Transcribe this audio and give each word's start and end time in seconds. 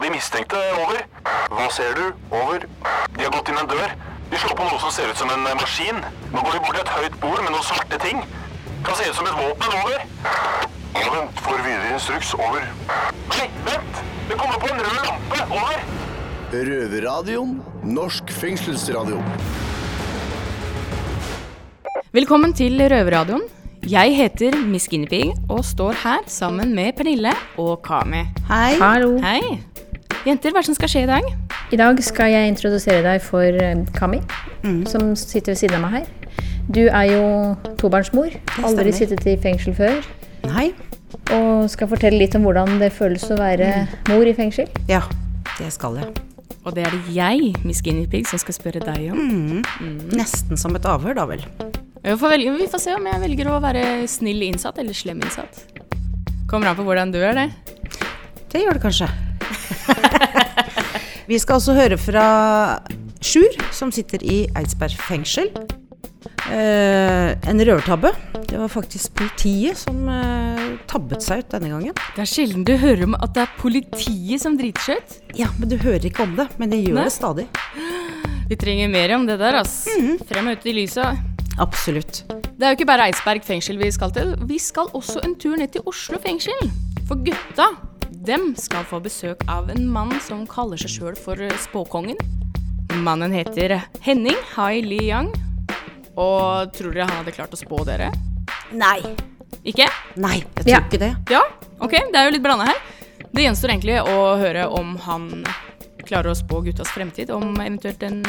på 0.00 0.06
de 0.06 0.14
mistenkte. 0.16 0.56
Over. 0.80 1.02
Hva 1.52 1.66
ser 1.74 1.92
du? 1.98 2.04
Over. 2.32 2.64
De 3.16 3.24
har 3.24 3.32
gått 3.34 3.50
inn 3.52 3.58
en 3.60 3.68
dør. 3.68 3.90
De 4.30 4.38
slår 4.40 4.56
på 4.56 4.64
noe 4.68 4.80
som 4.80 4.92
ser 4.94 5.10
ut 5.10 5.20
som 5.20 5.28
en 5.34 5.44
maskin. 5.60 6.00
Nå 6.32 6.44
går 6.46 6.56
de 6.56 6.62
bort 6.64 6.78
til 6.78 6.84
et 6.86 6.92
høyt 6.94 7.18
bord 7.20 7.42
med 7.44 7.52
noen 7.52 7.66
svarte 7.66 7.98
ting. 8.00 8.22
Kan 8.86 8.96
se 8.96 9.10
ut 9.10 9.18
som 9.18 9.28
et 9.28 9.36
våpen. 9.36 9.76
Over. 9.82 10.00
Ja, 10.96 11.04
vent. 11.12 11.44
Får 11.44 11.60
videre 11.66 11.92
instruks. 11.92 12.32
Over. 12.38 12.64
Nei, 13.34 13.46
vent! 13.68 14.02
Det 14.30 14.40
kommer 14.40 14.62
på 14.62 14.72
en 14.72 14.80
rød 14.80 15.04
lampe. 15.04 15.44
Over. 15.50 15.86
Røverradioen. 16.50 17.56
Norsk 17.84 18.32
fengselsradio. 18.40 19.20
Velkommen 22.16 22.56
til 22.56 22.80
Røverradioen. 22.80 23.44
Jeg 23.90 24.16
heter 24.16 24.56
Miss 24.68 24.88
Guinevere 24.92 25.36
og 25.48 25.64
står 25.64 25.96
her 26.02 26.28
sammen 26.28 26.74
med 26.76 26.96
Pernille 26.98 27.32
og 27.60 27.80
Kami. 27.84 28.26
Hei. 28.48 28.76
Hallo. 28.80 29.18
Hei. 29.24 29.69
Jenter, 30.28 30.52
hva 30.52 30.60
er 30.60 30.64
det 30.66 30.68
som 30.68 30.76
skal 30.76 30.90
skje 30.92 31.02
i 31.06 31.08
dag? 31.08 31.26
I 31.72 31.78
dag 31.80 32.00
skal 32.04 32.28
jeg 32.28 32.50
introdusere 32.50 33.00
deg 33.06 33.22
for 33.24 33.56
Kami, 33.96 34.18
Kami, 34.60 34.84
som 34.90 35.14
sitter 35.16 35.54
ved 35.54 35.60
siden 35.62 35.78
av 35.78 35.86
meg 35.86 35.94
her. 35.94 36.08
Du 36.70 36.82
er 36.84 37.06
jo 37.08 37.22
tobarnsmor, 37.80 38.34
aldri 38.60 38.92
sittet 38.94 39.24
i 39.26 39.38
fengsel 39.40 39.72
før, 39.74 39.96
Nei. 40.44 40.66
og 41.32 41.70
skal 41.72 41.88
fortelle 41.90 42.20
litt 42.20 42.36
om 42.36 42.44
hvordan 42.44 42.76
det 42.82 42.90
føles 42.94 43.24
å 43.32 43.38
være 43.40 43.70
mor 44.10 44.28
i 44.28 44.34
fengsel. 44.36 44.68
Ja, 44.90 45.00
det 45.56 45.70
skal 45.74 45.96
jeg. 46.02 46.12
Og 46.68 46.76
det 46.76 46.84
er 46.84 46.92
det 46.92 47.16
jeg, 47.16 47.54
Miss 47.64 47.80
Guinevere, 47.80 48.12
Pig, 48.12 48.28
som 48.28 48.42
skal 48.42 48.58
spørre 48.58 48.84
deg 48.84 49.08
om. 49.14 49.62
Nesten 50.12 50.60
som 50.60 50.76
et 50.76 50.84
avhør, 50.84 51.16
da 51.16 51.24
vel. 51.32 51.46
Jeg 52.04 52.20
får 52.20 52.34
velge, 52.36 52.54
vi 52.60 52.68
får 52.68 52.84
se 52.84 52.92
om 52.98 53.08
jeg 53.08 53.24
velger 53.24 53.48
å 53.48 53.56
være 53.64 53.86
snill 54.08 54.44
innsatt 54.50 54.84
eller 54.84 54.96
slem 54.96 55.24
innsatt. 55.24 55.64
Kommer 56.50 56.74
an 56.74 56.76
på 56.76 56.84
hvordan 56.84 57.16
du 57.16 57.22
er 57.24 57.40
det. 57.40 57.48
Det 58.52 58.66
gjør 58.66 58.76
det 58.76 58.84
kanskje. 58.84 59.08
Vi 61.30 61.38
skal 61.38 61.60
også 61.60 61.76
høre 61.76 61.94
fra 61.94 62.22
Sjur, 63.22 63.52
som 63.70 63.92
sitter 63.94 64.18
i 64.26 64.40
Eidsberg 64.58 64.96
fengsel. 64.98 65.52
Eh, 66.50 67.28
en 67.46 67.62
røvertabbe. 67.62 68.10
Det 68.50 68.58
var 68.58 68.72
faktisk 68.72 69.14
politiet 69.20 69.78
som 69.78 70.08
eh, 70.10 70.64
tabbet 70.90 71.22
seg 71.22 71.44
ut 71.44 71.54
denne 71.54 71.70
gangen. 71.70 71.94
Det 72.16 72.24
er 72.24 72.30
sjelden 72.32 72.64
du 72.66 72.72
hører 72.80 73.04
om 73.06 73.14
at 73.14 73.36
det 73.36 73.44
er 73.44 73.52
politiet 73.60 74.42
som 74.42 74.56
driter 74.58 74.82
seg 74.88 74.98
ut. 74.98 75.14
Ja, 75.38 75.52
men 75.60 75.70
du 75.70 75.76
hører 75.78 76.08
ikke 76.10 76.26
om 76.26 76.34
det. 76.40 76.48
Men 76.58 76.74
de 76.74 76.80
gjør 76.80 76.98
Nei. 76.98 77.06
det 77.06 77.14
stadig. 77.14 77.46
Vi 78.50 78.58
trenger 78.58 78.90
mer 78.90 79.14
om 79.14 79.28
det 79.30 79.38
der, 79.38 79.60
ass. 79.60 79.84
Frem 80.26 80.50
og 80.50 80.58
ut 80.58 80.66
i 80.66 80.74
lyset. 80.80 81.22
Absolutt. 81.62 82.24
Det 82.26 82.66
er 82.66 82.74
jo 82.74 82.80
ikke 82.80 82.90
bare 82.90 83.06
Eidsberg 83.06 83.46
fengsel 83.46 83.78
vi 83.78 83.92
skal 83.94 84.10
til. 84.18 84.34
Vi 84.50 84.58
skal 84.58 84.90
også 84.98 85.22
en 85.22 85.38
tur 85.38 85.54
ned 85.60 85.70
til 85.76 85.86
Oslo 85.86 86.18
fengsel. 86.26 86.58
For 87.06 87.22
gutta, 87.22 87.70
dem 88.10 88.54
skal 88.58 88.84
få 88.84 89.00
besøk 89.02 89.42
av 89.48 89.70
en 89.70 89.86
mann 89.88 90.12
som 90.24 90.46
kaller 90.50 90.80
seg 90.80 90.90
sjøl 90.90 91.16
for 91.18 91.36
Spåkongen. 91.62 92.18
Mannen 93.04 93.32
heter 93.32 93.76
Henning 94.02 94.36
Hai 94.56 94.80
Li 94.82 94.98
Yang. 95.08 95.30
Og 96.18 96.72
tror 96.74 96.92
dere 96.92 97.06
han 97.06 97.20
hadde 97.22 97.32
klart 97.36 97.54
å 97.54 97.58
spå 97.60 97.84
dere? 97.86 98.10
Nei. 98.74 98.98
Ikke? 99.64 99.86
Nei, 100.16 100.40
jeg 100.42 100.64
tror 100.64 100.68
Ja. 100.72 100.80
ikke 100.80 100.98
det. 100.98 101.12
Ja, 101.30 101.42
ok, 101.80 101.90
det 102.10 102.16
er 102.18 102.24
jo 102.26 102.34
litt 102.34 102.42
blanda 102.42 102.66
her. 102.66 102.80
Det 103.32 103.44
gjenstår 103.44 103.70
egentlig 103.70 104.00
å 104.02 104.36
høre 104.40 104.66
om 104.68 104.96
han 105.06 105.44
klarer 106.04 106.32
å 106.32 106.34
spå 106.34 106.64
guttas 106.64 106.88
fremtid. 106.90 107.30
Om 107.30 107.54
eventuelt 107.60 108.02
en 108.02 108.24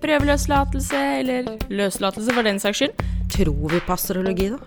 prøveløslatelse, 0.00 0.96
eller 1.20 1.42
løslatelse 1.68 2.32
for 2.32 2.42
den 2.42 2.58
saks 2.58 2.78
skyld. 2.80 2.94
Tror 3.28 3.68
vi 3.70 3.80
på 3.80 3.92
astrologi, 3.92 4.48
da? 4.50 4.58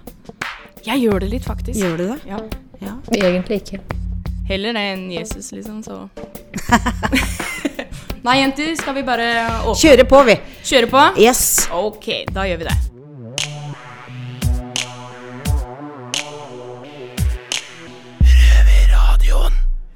Jeg 0.86 1.02
gjør 1.10 1.20
det 1.26 1.30
litt, 1.34 1.44
faktisk. 1.48 1.80
Gjør 1.82 1.98
du 1.98 2.06
det? 2.14 2.20
Ja. 2.30 2.40
Ja. 2.80 2.94
Egentlig 3.12 3.64
ikke. 3.64 3.80
Heller 4.50 4.74
det 4.74 4.82
enn 4.96 5.12
Jesus, 5.14 5.52
liksom, 5.54 5.84
så 5.86 6.10
Nei, 8.26 8.40
jenter, 8.42 8.74
skal 8.80 8.96
vi 8.98 9.04
bare 9.06 9.28
åpne 9.62 9.78
Kjøre 9.78 10.06
på, 10.10 10.24
vi. 10.26 10.36
Kjøre 10.66 10.90
på? 10.90 11.04
Yes. 11.22 11.70
Ok, 11.70 12.26
da 12.34 12.48
gjør 12.50 12.58
vi 12.64 12.68
det. 12.72 12.78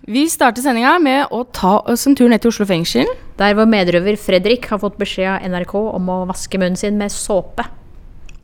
Vi 0.04 0.28
starter 0.30 0.60
sendinga 0.62 1.00
med 1.00 1.32
å 1.32 1.46
ta 1.56 1.80
oss 1.90 2.04
en 2.06 2.16
tur 2.20 2.28
ned 2.30 2.42
til 2.44 2.52
Oslo 2.52 2.66
fengsel. 2.70 3.08
Der 3.40 3.56
vår 3.58 3.66
medrøver 3.72 4.18
Fredrik 4.20 4.68
har 4.70 4.78
fått 4.84 5.00
beskjed 5.02 5.30
av 5.32 5.40
NRK 5.50 5.74
om 5.80 6.10
å 6.12 6.26
vaske 6.30 6.60
munnen 6.62 6.78
sin 6.78 6.98
med 7.00 7.10
såpe. 7.10 7.64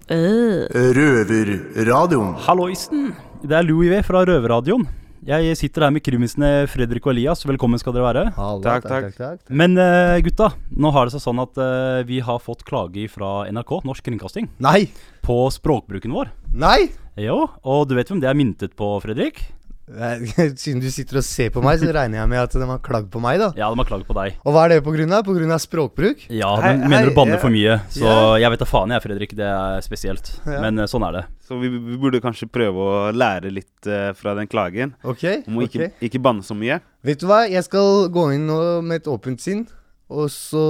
Røverradioen. 0.10 2.34
Halloisen! 2.48 3.12
Det 3.44 3.54
er 3.60 3.64
Louis 3.68 3.92
V 3.92 4.00
fra 4.08 4.24
Røverradioen. 4.26 4.88
Jeg 5.28 5.58
sitter 5.60 5.84
her 5.84 5.92
med 5.92 6.04
krimisene 6.06 6.64
Fredrik 6.72 7.04
og 7.04 7.12
Elias. 7.12 7.44
Velkommen 7.44 7.80
skal 7.82 7.92
dere 7.92 8.06
være. 8.06 8.22
Takk, 8.64 8.86
takk. 8.88 9.10
takk 9.18 9.52
Men 9.52 9.76
uh, 9.76 10.16
gutta, 10.24 10.54
nå 10.72 10.94
har 10.96 11.08
det 11.08 11.18
seg 11.18 11.26
sånn 11.26 11.42
at 11.44 11.60
uh, 11.60 12.00
vi 12.08 12.22
har 12.24 12.40
fått 12.40 12.64
klage 12.68 13.04
fra 13.12 13.44
NRK, 13.52 13.82
Norsk 13.90 14.08
Kringkasting, 14.08 14.48
Nei! 14.64 14.88
på 15.26 15.42
språkbruken 15.52 16.16
vår. 16.16 16.32
Nei! 16.56 16.88
Jo, 17.20 17.50
og 17.68 17.90
du 17.90 17.98
vet 17.98 18.08
hvem 18.08 18.24
det 18.24 18.32
er 18.32 18.40
myntet 18.40 18.78
på, 18.80 18.94
Fredrik? 19.04 19.44
Eh, 19.90 20.54
Siden 20.62 20.82
du 20.84 20.90
sitter 20.94 21.20
og 21.22 21.26
ser 21.26 21.50
på 21.54 21.64
meg, 21.66 21.80
så 21.82 21.90
regner 21.96 22.22
jeg 22.22 22.32
med 22.32 22.42
at 22.42 22.56
de 22.56 22.68
har 22.70 22.82
klagd 22.86 23.10
på 23.14 23.22
meg, 23.24 23.40
da. 23.42 23.50
Ja, 23.58 23.70
de 23.72 23.82
har 23.82 23.90
klagd 23.90 24.08
på 24.10 24.16
deg. 24.18 24.38
Og 24.44 24.56
hva 24.56 24.68
er 24.68 24.76
det 24.76 24.84
på 24.86 24.94
grunn 24.96 25.16
av? 25.16 25.24
På 25.28 25.36
grunn 25.38 25.54
av 25.56 25.62
språkbruk? 25.64 26.28
Ja, 26.34 26.52
Hei, 26.64 26.76
mener 26.82 27.02
hei, 27.02 27.10
du 27.10 27.18
banner 27.18 27.38
ja. 27.38 27.42
for 27.42 27.54
mye. 27.54 27.80
Så 27.94 28.06
Ja. 28.06 28.20
jeg 28.46 28.54
vet 28.54 28.64
da 28.64 28.70
faen 28.70 28.94
jeg, 28.96 29.06
Fredrik. 29.06 29.36
Det 29.40 29.50
er 29.50 29.86
spesielt. 29.86 30.32
Ja. 30.46 30.62
Men 30.66 30.84
eh, 30.84 30.90
sånn 30.92 31.06
er 31.10 31.20
det. 31.20 31.26
Så 31.50 31.58
vi, 31.62 31.72
vi 31.74 31.98
burde 31.98 32.22
kanskje 32.22 32.50
prøve 32.52 32.86
å 32.86 32.98
lære 33.16 33.50
litt 33.50 33.88
uh, 33.90 34.12
fra 34.14 34.36
den 34.38 34.46
klagen. 34.52 34.94
Ok? 35.02 35.24
Om 35.50 35.58
å 35.58 35.66
okay. 35.66 35.88
ikke, 35.90 36.06
ikke 36.06 36.22
banne 36.22 36.46
så 36.46 36.54
mye. 36.54 36.78
Vet 37.02 37.24
du 37.24 37.26
hva, 37.30 37.42
jeg 37.50 37.66
skal 37.66 38.10
gå 38.14 38.28
inn 38.36 38.46
nå 38.46 38.60
med 38.86 39.02
et 39.02 39.10
åpent 39.10 39.42
sinn. 39.42 39.66
Og 40.10 40.26
så 40.34 40.62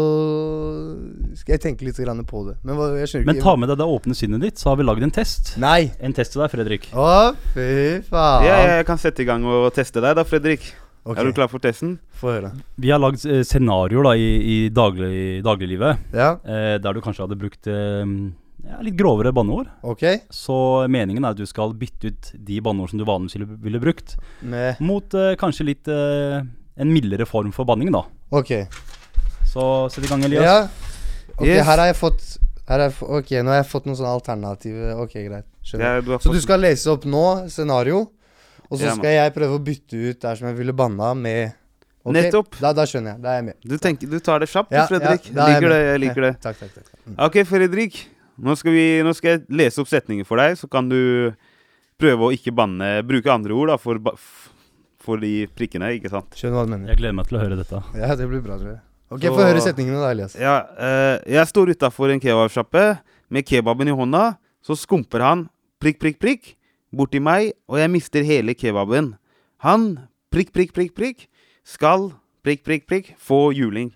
skal 1.39 1.55
jeg 1.55 1.61
tenke 1.63 1.85
litt 1.87 1.99
grann 2.03 2.19
på 2.27 2.41
det. 2.49 2.57
Men 2.67 2.75
hva, 2.75 2.89
Men 3.23 3.39
ta 3.39 3.53
med 3.55 3.71
deg 3.71 3.79
det 3.79 3.87
åpne 3.87 4.17
sinnet 4.17 4.43
ditt, 4.43 4.59
så 4.59 4.73
har 4.73 4.79
vi 4.81 4.87
lagd 4.87 5.05
en 5.05 5.13
test. 5.15 5.53
Nei! 5.61 5.93
En 6.03 6.15
test 6.15 6.35
til 6.35 6.43
deg, 6.43 6.51
Fredrik. 6.51 6.89
Å, 6.91 7.31
fy 7.55 7.69
faen. 8.09 8.43
Ja, 8.49 8.57
jeg 8.75 8.89
kan 8.89 8.99
sette 8.99 9.23
i 9.23 9.29
gang 9.29 9.47
og 9.47 9.69
teste 9.77 10.03
deg 10.03 10.17
da, 10.19 10.27
Fredrik. 10.27 10.67
Okay. 11.07 11.23
Er 11.23 11.29
du 11.29 11.33
klar 11.37 11.47
for 11.49 11.63
testen? 11.63 11.95
Få 12.19 12.33
høre. 12.35 12.51
Vi 12.77 12.91
har 12.91 12.99
lagd 12.99 13.23
eh, 13.23 13.39
scenarioer 13.47 14.09
da, 14.11 14.13
i, 14.19 14.27
i 14.43 14.57
daglig, 14.75 15.39
dagliglivet. 15.47 16.03
Ja, 16.11 16.33
eh, 16.43 16.75
der 16.83 16.93
du 16.93 17.01
kanskje 17.01 17.23
hadde 17.23 17.39
brukt 17.39 17.71
eh, 17.71 18.03
ja, 18.67 18.81
litt 18.83 18.99
grovere 18.99 19.31
banneord. 19.33 19.71
ok. 19.87 20.03
Så 20.35 20.59
meningen 20.91 21.23
er 21.23 21.31
at 21.31 21.39
du 21.39 21.47
skal 21.49 21.73
bytte 21.79 22.11
ut 22.11 22.31
de 22.35 22.59
banneord 22.61 22.91
som 22.91 22.99
du 22.99 23.07
vanligvis 23.07 23.39
ville, 23.39 23.57
ville 23.63 23.81
brukt, 23.87 24.17
Med 24.43 24.83
mot 24.83 25.15
eh, 25.15 25.33
kanskje 25.39 25.69
litt 25.71 25.87
eh, 25.87 26.43
en 26.79 26.93
mildere 26.93 27.25
form 27.27 27.55
for 27.55 27.67
banning, 27.67 27.95
da. 27.95 28.03
Ok. 28.35 28.51
Så 29.49 29.63
sett 29.91 30.05
i 30.05 30.07
gang, 30.11 30.23
Elias. 30.27 30.43
Ja. 30.43 30.67
Ok, 31.39 31.47
Yes. 31.47 31.65
her 31.65 31.77
har 31.77 31.87
jeg 31.89 31.95
fått 31.97 32.23
her 32.69 32.77
har 32.83 32.89
jeg, 32.89 32.95
Ok, 33.01 33.29
nå 33.41 33.49
har 33.49 33.63
jeg 33.63 33.69
fått 33.71 33.85
noen 33.87 33.95
sånne 33.97 34.13
alternative 34.13 34.95
Ok, 35.01 35.13
greit. 35.25 35.45
Skjønner. 35.65 35.85
Ja, 35.95 36.01
du 36.01 36.11
har 36.11 36.19
Så 36.19 36.29
fått- 36.29 36.33
du 36.37 36.41
skal 36.41 36.59
lese 36.59 36.87
opp 36.91 37.03
nå 37.05 37.49
scenario, 37.49 38.01
og 38.69 38.77
så 38.77 38.83
Ja, 38.85 38.93
skal 38.95 39.09
jeg 39.15 39.33
prøve 39.33 39.57
å 39.57 39.63
bytte 39.63 39.95
ut 40.09 40.19
der 40.21 40.35
som 40.35 40.47
jeg 40.47 40.57
ville 40.57 40.73
banna 40.73 41.13
med 41.15 41.53
Ok, 42.05 42.13
Nettopp. 42.15 42.59
Da, 42.59 42.71
da 42.73 42.83
skjønner 42.85 43.13
jeg. 43.15 43.21
Da 43.21 43.29
er 43.29 43.35
jeg 43.41 43.45
med. 43.45 43.55
Du, 43.65 43.77
tenker, 43.77 44.09
du 44.09 44.19
tar 44.19 44.39
det 44.39 44.47
kjapt, 44.49 44.69
du, 44.69 44.75
Ja, 44.75 44.85
Fredrik. 44.87 45.25
ja, 45.27 45.33
da 45.35 45.45
er 45.47 45.59
liker 45.59 45.69
det, 45.69 45.79
med. 45.79 45.89
jeg 45.89 45.99
liker 45.99 46.21
det. 46.21 46.41
Takk, 46.41 46.59
takk, 46.59 46.73
takk. 46.75 46.85
Mm. 47.09 47.15
Ok, 47.25 47.33
Fredrik. 47.45 48.05
Nå 48.39 48.55
skal, 48.57 48.71
vi, 48.71 48.85
nå 49.03 49.13
skal 49.15 49.29
jeg 49.31 49.41
lese 49.49 49.79
opp 49.79 49.87
setninger 49.87 50.25
for 50.25 50.37
deg, 50.37 50.55
så 50.57 50.69
kan 50.71 50.87
du 50.87 51.33
prøve 51.99 52.29
å 52.29 52.31
ikke 52.31 52.55
banne 52.55 53.03
Bruke 53.05 53.27
andre 53.27 53.51
ord 53.51 53.67
da, 53.67 53.75
for, 53.77 53.99
ba- 53.99 54.13
f- 54.15 54.49
for 54.97 55.17
de 55.17 55.45
prikkene, 55.47 55.91
ikke 55.99 56.09
sant? 56.09 56.29
Skjønner 56.31 56.55
hva 56.55 56.65
du 56.65 56.71
mener. 56.71 56.87
Jeg 56.87 56.97
gleder 57.01 57.15
meg 57.15 57.27
til 57.27 57.37
å 57.37 57.41
høre 57.43 57.57
dette. 57.57 57.83
Ja, 57.99 58.15
det 58.15 58.29
blir 58.29 58.41
bra, 58.41 58.55
tror 58.57 58.71
jeg. 58.77 58.79
Ok, 59.09 59.25
Få 59.25 59.41
høre 59.41 59.61
setningene, 59.63 59.97
da, 60.03 60.11
Elias. 60.13 60.35
Ja, 60.37 60.55
eh, 60.77 61.15
jeg 61.33 61.49
står 61.49 61.71
utafor 61.73 62.13
en 62.13 62.21
kebabsjappe 62.21 62.99
med 63.33 63.45
kebaben 63.49 63.89
i 63.89 63.95
hånda. 63.95 64.37
Så 64.61 64.77
skumper 64.77 65.23
han 65.25 65.47
prikk, 65.81 65.97
prikk, 66.01 66.19
prikk 66.21 66.51
borti 66.93 67.21
meg, 67.21 67.53
og 67.69 67.79
jeg 67.81 67.89
mister 67.93 68.25
hele 68.25 68.53
kebaben. 68.57 69.13
Han 69.65 69.91
prikk, 70.33 70.53
prikk, 70.53 70.73
prikk, 70.75 70.93
prikk 70.97 71.25
skal 71.65 72.11
prikk, 72.45 72.63
prikk, 72.65 72.85
prikk 72.89 73.13
få 73.21 73.49
juling. 73.57 73.89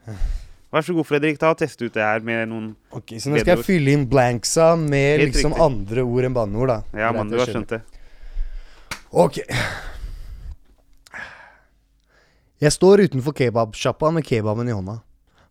Vær 0.74 0.82
så 0.82 0.96
god, 0.98 1.06
Fredrik. 1.06 1.38
Ta 1.38 1.52
og 1.54 1.60
Test 1.62 1.82
ut 1.84 1.94
det 1.94 2.02
her 2.02 2.24
med 2.26 2.48
noen 2.50 2.72
Ok, 2.90 3.14
Så 3.22 3.30
nå 3.30 3.38
skal 3.38 3.60
jeg 3.60 3.66
fylle 3.68 3.94
inn 3.94 4.08
blanksa 4.10 4.72
med 4.80 5.20
Helt 5.22 5.36
liksom 5.36 5.54
riktig. 5.54 5.66
andre 5.68 6.06
ord 6.10 6.26
enn 6.26 6.34
banneord, 6.34 6.72
da. 6.72 6.78
Ja, 6.98 7.12
mann, 7.14 7.30
du 7.30 7.38
har 7.38 7.50
skjønt 7.50 7.76
det. 7.76 7.84
Ok. 9.14 9.38
Jeg 12.64 12.72
står 12.78 13.04
utenfor 13.10 13.36
kebabsjappa 13.36 14.12
med 14.16 14.24
kebaben 14.28 14.70
i 14.72 14.76
hånda. 14.76 15.00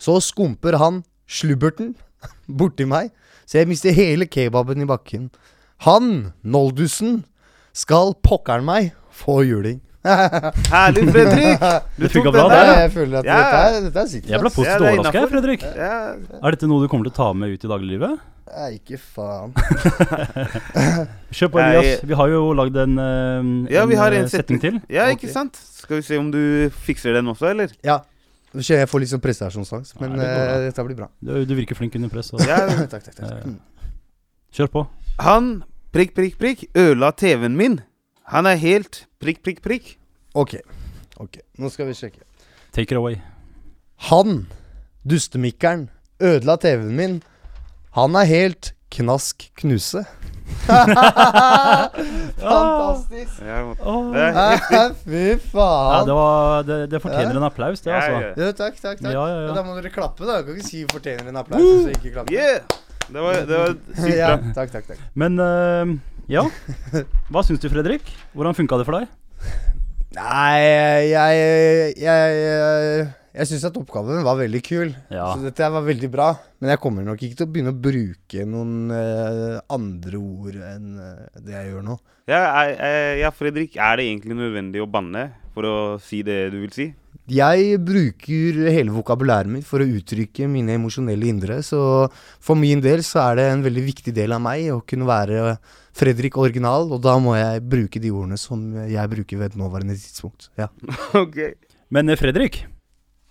Så 0.00 0.17
skumper 0.25 0.79
han, 0.81 1.03
slubberten, 1.29 1.93
borti 2.59 2.87
meg, 2.88 3.11
så 3.47 3.61
jeg 3.61 3.69
mister 3.70 3.93
hele 3.97 4.26
kebaben 4.31 4.81
i 4.85 4.88
bakken. 4.88 5.29
Han, 5.87 6.32
noldusen, 6.47 7.23
skal 7.76 8.14
pokkeren 8.25 8.64
meg 8.69 8.93
få 9.12 9.43
juling. 9.49 9.81
Herlig, 10.73 11.05
Fredrik! 11.14 11.61
Du 11.99 12.03
Det 12.06 12.11
fikk 12.11 12.26
av 12.31 12.35
bra, 12.35 12.44
det. 12.50 12.56
der. 12.59 12.73
jeg 12.81 12.93
føler 12.97 13.19
at 13.20 13.29
Ja. 13.29 13.37
dette, 13.38 13.58
er, 13.62 13.85
dette 13.87 14.00
er 14.03 14.08
sikkert. 14.11 14.31
Jeg 14.32 14.41
ble 14.43 14.50
positivt 14.50 14.75
er 14.75 14.97
overraska. 14.97 15.23
Fredrik. 15.31 15.67
Ja, 15.79 15.93
Er 16.43 16.56
dette 16.56 16.70
noe 16.70 16.82
du 16.82 16.88
kommer 16.91 17.06
til 17.06 17.15
å 17.15 17.19
ta 17.20 17.29
med 17.38 17.55
ut 17.55 17.67
i 17.67 17.70
dagliglivet? 17.70 18.17
Nei, 18.50 18.79
ikke 18.81 18.99
faen. 18.99 19.53
Kjør 21.37 21.50
på, 21.55 21.61
Elias. 21.62 22.03
Vi 22.05 22.17
har 22.19 22.33
jo 22.33 22.41
lagd 22.59 22.77
en, 22.83 22.97
eh, 22.99 23.50
Ja, 23.73 23.85
vi 23.89 23.97
har 23.97 24.12
en 24.12 24.27
eh, 24.27 24.31
setning 24.33 24.61
til. 24.61 24.81
Ja, 24.93 25.06
ikke 25.12 25.29
ikke 25.29 25.35
sant? 25.37 25.56
Skal 25.56 26.00
vi 26.00 26.06
se 26.06 26.19
om 26.19 26.33
du 26.35 26.43
fikser 26.85 27.15
den 27.17 27.31
også, 27.33 27.53
eller? 27.55 27.73
Ja. 27.87 28.00
Jeg 28.53 28.89
får 28.91 29.00
litt 29.00 29.09
sånn 29.09 29.23
prestasjonsangst, 29.25 29.94
men 30.03 30.12
Nei, 30.19 30.27
det 30.27 30.33
uh, 30.37 30.56
dette 30.67 30.85
blir 30.85 30.99
bra. 30.99 31.09
Du, 31.25 31.33
du 31.49 31.55
virker 31.56 31.79
flink 31.79 31.94
under 31.97 32.12
press. 32.12 32.35
Ja, 32.44 32.59
takk, 32.93 33.06
takk, 33.06 33.15
takk. 33.17 33.47
Mm. 33.49 33.56
Kjør 34.53 34.73
på. 34.75 34.85
Han 35.25 35.50
prikk, 35.94 36.12
prikk, 36.19 36.37
prikk 36.41 36.67
ødela 36.77 37.15
TV-en 37.17 37.56
min. 37.56 37.79
Han 38.35 38.49
er 38.50 38.61
helt 38.61 39.06
prikk, 39.23 39.41
prikk, 39.47 39.62
prikk. 39.65 39.94
Ok. 40.37 40.59
ok, 41.21 41.41
nå 41.61 41.73
skal 41.73 41.89
vi 41.89 41.97
sjekke. 41.97 42.27
Take 42.73 42.93
it 42.93 42.99
away. 43.00 43.23
Han, 44.11 44.47
dustemikkeren, 45.09 45.89
ødela 46.21 46.59
TV-en 46.61 46.97
min. 46.97 47.21
Han 47.97 48.17
er 48.17 48.25
helt 48.29 48.73
knask 48.93 49.50
knuse. 49.61 50.05
Fantastisk. 52.43 53.41
Ja. 53.44 53.59
Fy 53.75 55.23
Ja, 55.23 55.37
faen. 55.53 56.06
det, 56.06 56.15
var, 56.17 56.62
det, 56.69 56.79
det 56.93 57.00
fortjener 57.03 57.33
Ja. 57.35 57.41
en 57.41 57.47
applaus, 57.49 57.81
det, 57.85 57.93
altså. 57.93 58.12
ja. 58.12 58.53
Takk, 58.53 58.77
takk, 58.81 59.00
takk. 59.00 59.12
Ja, 59.12 59.25
ja, 59.29 59.41
ja. 59.47 59.55
Da 59.56 59.62
må 59.67 59.75
dere 59.79 59.91
klappe, 59.94 60.25
da. 60.29 60.41
Du 60.43 60.53
kan 60.53 60.56
ikke 60.61 60.69
si 60.69 60.85
'fortjener 60.89 61.29
en 61.29 61.37
applaus' 61.41 61.62
hvis 61.62 61.85
du 61.85 61.93
ikke 61.99 62.12
klapper. 62.17 62.33
Yeah! 62.33 62.61
Det 63.12 63.21
var, 63.21 63.33
det 63.49 63.59
var 63.59 63.73
sykt 63.99 64.17
ja, 64.17 64.37
bra. 64.37 64.53
takk, 64.56 64.71
takk, 64.73 64.87
takk. 64.93 65.00
Men 65.15 65.39
uh, 65.41 65.87
ja. 66.31 66.44
Hva 67.33 67.43
syns 67.44 67.61
du, 67.61 67.69
Fredrik? 67.73 68.05
Hvordan 68.35 68.55
funka 68.56 68.79
det 68.81 68.87
for 68.89 68.99
deg? 69.00 69.09
Nei, 70.17 70.61
jeg 70.61 71.11
Jeg, 71.12 71.94
jeg, 72.00 73.12
jeg 73.32 73.49
syns 73.49 73.64
at 73.69 73.76
oppgaven 73.81 74.23
var 74.26 74.37
veldig 74.40 74.61
kul. 74.67 74.94
Ja. 75.12 75.31
Så 75.32 75.43
dette 75.46 75.69
var 75.73 75.84
veldig 75.87 76.11
bra. 76.12 76.31
Men 76.61 76.75
jeg 76.75 76.81
kommer 76.84 77.05
nok 77.06 77.23
ikke 77.25 77.38
til 77.40 77.46
å 77.49 77.52
begynne 77.52 77.73
å 77.75 77.82
bruke 77.88 78.46
noen 78.49 78.75
uh, 78.93 79.61
andre 79.73 80.19
ord 80.20 80.58
enn 80.61 80.88
uh, 81.00 81.38
det 81.40 81.55
jeg 81.56 81.70
gjør 81.73 81.87
nå. 81.90 81.96
Ja, 82.31 82.43
jeg- 82.69 83.23
ja, 83.25 83.31
Fredrik, 83.34 83.76
er 83.76 83.96
det 83.99 84.05
egentlig 84.11 84.37
nødvendig 84.38 84.82
å 84.84 84.90
banne 84.90 85.31
for 85.55 85.67
å 85.69 85.76
si 86.00 86.20
det 86.26 86.50
du 86.52 86.61
vil 86.62 86.75
si? 86.75 86.93
Jeg 87.32 87.76
bruker 87.87 88.56
hele 88.75 88.90
vokabulæret 88.94 89.50
mitt 89.50 89.64
for 89.67 89.81
å 89.82 89.87
uttrykke 89.87 90.49
mine 90.50 90.75
emosjonelle 90.75 91.29
indre, 91.31 91.61
så 91.62 92.08
for 92.43 92.58
min 92.58 92.81
del 92.82 93.02
så 93.06 93.20
er 93.29 93.37
det 93.38 93.44
en 93.52 93.62
veldig 93.62 93.84
viktig 93.87 94.14
del 94.17 94.34
av 94.34 94.43
meg 94.43 94.67
å 94.75 94.81
kunne 94.87 95.06
være 95.06 95.55
Fredrik 95.94 96.38
original, 96.40 96.88
og 96.90 97.02
da 97.05 97.14
må 97.23 97.37
jeg 97.38 97.62
bruke 97.69 98.00
de 98.02 98.11
ordene 98.11 98.38
som 98.40 98.62
jeg 98.88 99.11
bruker 99.12 99.38
ved 99.38 99.52
et 99.52 99.58
nåværende 99.61 99.94
tidspunkt. 99.99 100.49
Ja. 100.58 100.67
ok. 101.23 101.38
Men 101.93 102.08
eh, 102.11 102.17
Fredrik, 102.19 102.62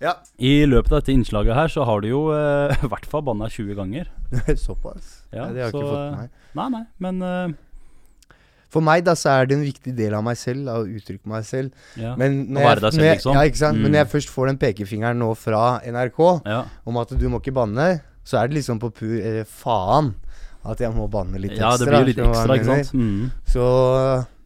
Ja. 0.02 0.16
i 0.42 0.66
løpet 0.66 0.92
av 0.92 1.02
dette 1.04 1.14
innslaget 1.14 1.54
her 1.54 1.68
så 1.70 1.84
har 1.86 2.02
du 2.02 2.08
jo 2.10 2.22
eh, 2.34 2.74
i 2.84 2.88
hvert 2.90 3.06
fall 3.10 3.22
banna 3.28 3.50
20 3.50 3.76
ganger. 3.78 4.08
Såpass. 4.58 5.20
Ja, 5.32 5.46
Nei, 5.46 5.54
det 5.54 5.62
har 5.62 5.68
jeg 5.68 5.76
så, 5.76 5.82
ikke 5.82 5.92
fått 5.92 6.08
med 6.08 6.16
meg. 6.18 6.32
Nei, 6.58 6.70
nei, 6.74 6.82
men 7.06 7.22
uh, 7.24 7.60
For 8.72 8.84
meg 8.88 9.04
da 9.06 9.14
så 9.20 9.30
er 9.36 9.46
det 9.50 9.58
en 9.60 9.64
viktig 9.68 9.94
del 9.98 10.14
av 10.18 10.24
meg 10.24 10.40
selv 10.40 10.66
da, 10.68 10.78
å 10.80 10.88
uttrykke 10.88 11.28
meg 11.30 11.46
selv. 11.48 11.72
ja. 12.00 12.14
Men 12.20 12.42
når 12.56 12.64
jeg, 12.66 12.80
selv, 12.80 12.98
når 12.98 13.06
jeg, 13.10 13.20
liksom. 13.20 13.36
ja, 13.36 13.46
ikke 13.52 13.62
sant? 13.62 13.78
Men 13.78 13.86
Mm. 13.90 13.92
når 13.94 14.00
jeg 14.02 14.12
først 14.16 14.30
får 14.32 14.48
den 14.52 14.60
pekefingeren 14.66 15.20
nå 15.20 15.30
fra 15.36 15.64
NRK 15.86 16.22
ja. 16.48 16.62
om 16.88 16.98
at 17.04 17.14
du 17.20 17.28
må 17.30 17.40
ikke 17.44 17.54
banne, 17.60 17.88
så 18.24 18.40
er 18.42 18.48
det 18.48 18.58
liksom 18.62 18.80
på 18.80 18.90
pur 18.96 19.16
eh, 19.20 19.44
faen 19.46 20.14
at 20.64 20.80
jeg 20.80 20.94
må 20.94 21.08
banne 21.10 21.40
litt 21.42 21.56
ekstra. 21.56 21.72
ja, 21.72 21.78
det 21.82 21.88
blir 21.90 22.06
litt 22.12 22.20
ekstra, 22.22 22.56
ikke 22.58 22.70
sant. 22.70 22.92
Mm. 22.94 23.32
Så 23.50 23.64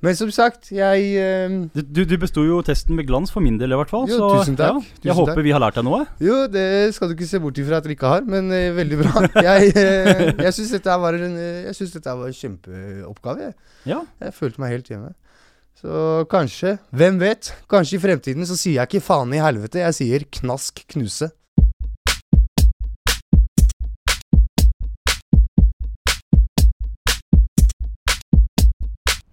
Men 0.03 0.15
som 0.17 0.29
sagt, 0.33 0.69
jeg 0.75 1.05
uh, 1.15 1.55
Du, 1.75 2.03
du, 2.03 2.15
besto 2.19 2.43
jo 2.45 2.59
testen 2.65 2.97
med 2.97 3.07
glans 3.07 3.31
for 3.33 3.43
min 3.43 3.57
del, 3.61 3.73
i 3.73 3.79
hvert 3.79 3.91
fall. 3.91 4.05
Jo, 4.09 4.19
så 4.19 4.29
tusen 4.39 4.57
takk. 4.59 4.77
Ja, 4.77 4.81
Tusen 4.81 5.09
jeg 5.09 5.17
håper 5.19 5.31
takk. 5.33 5.45
vi 5.47 5.53
har 5.55 5.63
lært 5.63 5.79
deg 5.79 5.87
noe. 5.87 6.01
Jo, 6.23 6.39
det 6.51 6.65
skal 6.97 7.09
du 7.09 7.15
ikke 7.15 7.29
se 7.29 7.41
bort 7.43 7.61
ifra 7.61 7.79
at 7.79 7.87
dere 7.87 7.95
ikke 7.95 8.11
har, 8.11 8.25
men 8.29 8.51
uh, 8.51 8.75
veldig 8.75 8.99
bra. 9.01 9.25
Jeg, 9.47 9.71
uh, 9.77 10.41
jeg 10.41 10.55
syns 10.57 10.73
dette 10.75 10.97
var 11.01 11.15
en 11.17 11.37
eh, 11.37 11.65
Jeg 11.67 11.77
synes 11.77 11.93
dette 11.95 12.13
var 12.17 12.31
en 12.31 12.37
kjempeoppgave. 12.39 13.47
Jeg. 13.49 13.55
Ja. 13.85 14.01
jeg 14.23 14.33
følte 14.35 14.61
meg 14.63 14.75
helt 14.75 14.89
hjemme. 14.89 15.13
Så 15.75 16.25
kanskje, 16.31 16.77
hvem 16.95 17.17
vet, 17.21 17.51
kanskje 17.69 17.97
i 17.97 18.01
fremtiden 18.01 18.47
så 18.47 18.55
sier 18.57 18.79
jeg 18.79 18.89
ikke 18.89 19.03
faen 19.05 19.33
i 19.35 19.41
helvete, 19.43 19.83
jeg 19.83 19.97
sier 19.97 20.25
knask 20.39 20.79
knuse. 20.93 21.29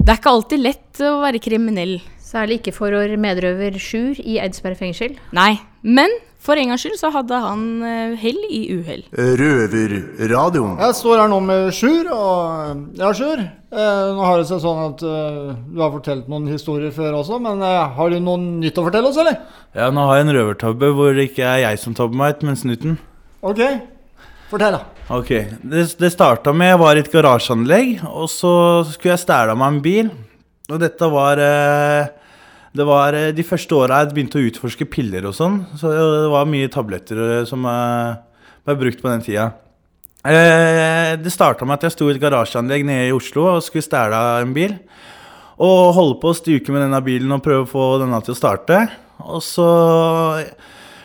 Det 0.03 0.11
er 0.11 0.19
ikke 0.19 0.31
alltid 0.35 0.59
lett 0.59 1.01
å 1.07 1.21
være 1.23 1.39
kriminell. 1.39 1.93
Særlig 2.19 2.57
ikke 2.59 2.73
for 2.75 2.91
vår 2.91 3.13
medrøver 3.23 3.77
Sjur 3.79 4.19
i 4.19 4.41
Eidsberg 4.43 4.75
fengsel. 4.81 5.13
Nei, 5.37 5.61
men 5.87 6.11
for 6.43 6.59
en 6.59 6.73
gangs 6.73 6.83
skyld 6.83 6.97
så 6.99 7.13
hadde 7.15 7.39
han 7.39 7.63
eh, 7.87 8.17
hell 8.19 8.41
i 8.49 8.65
uhell. 8.75 9.05
Røverradioen. 9.15 10.75
Jeg 10.83 10.97
står 10.99 11.23
her 11.23 11.31
nå 11.31 11.39
med 11.47 11.69
Sjur, 11.77 12.11
og 12.11 12.99
ja, 12.99 13.13
Sjur. 13.15 13.45
Eh, 13.47 14.09
nå 14.19 14.27
har 14.27 14.43
det 14.43 14.49
seg 14.51 14.65
sånn 14.65 14.81
at 14.89 15.05
eh, 15.07 15.53
du 15.71 15.79
har 15.85 15.95
fortalt 15.95 16.27
noen 16.33 16.51
historier 16.51 16.91
før 16.97 17.21
også, 17.21 17.39
men 17.47 17.63
eh, 17.63 17.95
har 17.95 18.11
du 18.11 18.19
noe 18.19 18.43
nytt 18.43 18.83
å 18.83 18.89
fortelle 18.89 19.13
oss, 19.13 19.21
eller? 19.23 19.39
Ja, 19.79 19.93
nå 19.95 20.09
har 20.09 20.19
jeg 20.19 20.27
en 20.27 20.35
røvertabbe 20.41 20.91
hvor 20.99 21.15
det 21.15 21.31
ikke 21.31 21.47
er 21.47 21.63
jeg 21.69 21.79
som 21.85 21.95
tabber 21.95 22.19
meg 22.19 22.35
ut, 22.41 22.49
men 22.51 22.59
snuten. 22.59 22.99
Ok, 23.39 23.63
fortell 24.51 24.81
da. 24.81 24.83
Ok, 25.11 25.31
det, 25.67 25.87
det 25.99 26.11
starta 26.15 26.53
med 26.55 26.71
jeg 26.71 26.81
var 26.81 26.97
i 26.97 27.03
et 27.03 27.11
garasjeanlegg, 27.11 28.05
og 28.07 28.29
så 28.31 28.53
skulle 28.87 29.17
jeg 29.17 29.23
stjele 29.25 29.57
meg 29.59 29.73
en 29.73 29.81
bil. 29.83 30.11
Og 30.71 30.79
dette 30.81 31.09
var 31.11 31.41
eh, 31.43 32.13
Det 32.73 32.87
var 32.87 33.17
eh, 33.19 33.33
de 33.35 33.45
første 33.45 33.75
åra 33.77 33.99
jeg 34.03 34.15
begynte 34.15 34.39
å 34.39 34.47
utforske 34.47 34.87
piller 34.89 35.27
og 35.29 35.35
sånn. 35.37 35.59
Så 35.77 35.91
det 35.91 36.31
var 36.33 36.49
mye 36.49 36.71
tabletter 36.73 37.25
eh, 37.27 37.43
som 37.49 37.67
ble 37.67 38.79
brukt 38.79 39.03
på 39.03 39.11
den 39.11 39.27
tida. 39.27 39.51
Det 40.23 41.33
starta 41.35 41.67
med 41.67 41.81
at 41.81 41.89
jeg 41.89 41.97
sto 41.97 42.07
i 42.07 42.13
et 42.15 42.23
garasjeanlegg 42.23 42.85
nede 42.87 43.09
i 43.09 43.15
Oslo 43.17 43.49
og 43.57 43.65
skulle 43.67 43.83
stjele 43.83 44.21
en 44.45 44.55
bil. 44.55 44.77
Og 45.63 45.97
holde 45.97 46.21
på 46.23 46.31
å 46.31 46.37
stuke 46.39 46.71
med 46.73 46.87
denne 46.87 47.01
bilen 47.03 47.35
og 47.35 47.43
prøve 47.43 47.67
å 47.67 47.73
få 47.73 47.87
denne 48.01 48.23
til 48.23 48.37
å 48.37 48.39
starte. 48.39 48.85
Og 49.27 49.43
så 49.43 49.67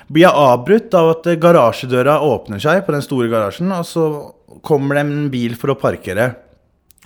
blir 0.07 0.23
jeg 0.23 0.39
avbrutt 0.47 0.97
av 0.97 1.13
at 1.15 1.29
garasjedøra 1.41 2.19
åpner 2.23 2.61
seg 2.63 2.83
på 2.85 2.95
den 2.95 3.05
store 3.05 3.29
garasjen, 3.31 3.71
og 3.75 3.87
så 3.87 4.09
kommer 4.65 4.97
det 4.97 5.05
en 5.05 5.31
bil 5.33 5.55
for 5.59 5.73
å 5.73 5.79
parkere. 5.79 6.31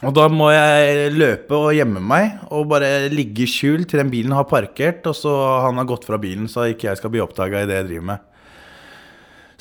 Og 0.01 0.15
da 0.17 0.25
må 0.33 0.49
jeg 0.49 1.11
løpe 1.13 1.53
og 1.53 1.75
gjemme 1.77 2.01
meg 2.01 2.47
og 2.49 2.71
bare 2.71 3.09
ligge 3.13 3.45
i 3.45 3.49
skjul 3.49 3.85
til 3.85 4.01
den 4.01 4.09
bilen 4.13 4.33
har 4.33 4.49
parkert, 4.49 5.05
og 5.09 5.17
så 5.17 5.33
han 5.67 5.77
har 5.77 5.89
gått 5.89 6.07
fra 6.09 6.17
bilen, 6.21 6.49
så 6.49 6.71
ikke 6.71 6.89
jeg 6.89 7.01
skal 7.01 7.13
bli 7.13 7.21
oppdaga 7.21 7.61
i 7.61 7.69
det 7.69 7.81
jeg 7.81 7.89
driver 7.91 8.07
med. 8.13 8.27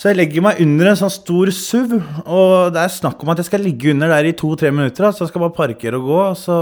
Så 0.01 0.09
jeg 0.09 0.17
legger 0.17 0.41
meg 0.47 0.61
under 0.65 0.89
en 0.89 0.97
sånn 0.97 1.13
stor 1.13 1.51
SUV, 1.53 1.91
og 2.25 2.71
det 2.73 2.81
er 2.81 2.93
snakk 2.95 3.21
om 3.21 3.35
at 3.35 3.43
jeg 3.43 3.51
skal 3.51 3.61
ligge 3.61 3.91
under 3.93 4.09
der 4.09 4.31
i 4.31 4.33
to-tre 4.33 4.71
minutter. 4.73 5.11
Så 5.13 5.27
jeg 5.27 5.33
skal 5.35 5.43
bare 5.45 5.59
parkere 5.59 5.99
og 6.01 6.07
gå. 6.09 6.21
Så 6.41 6.57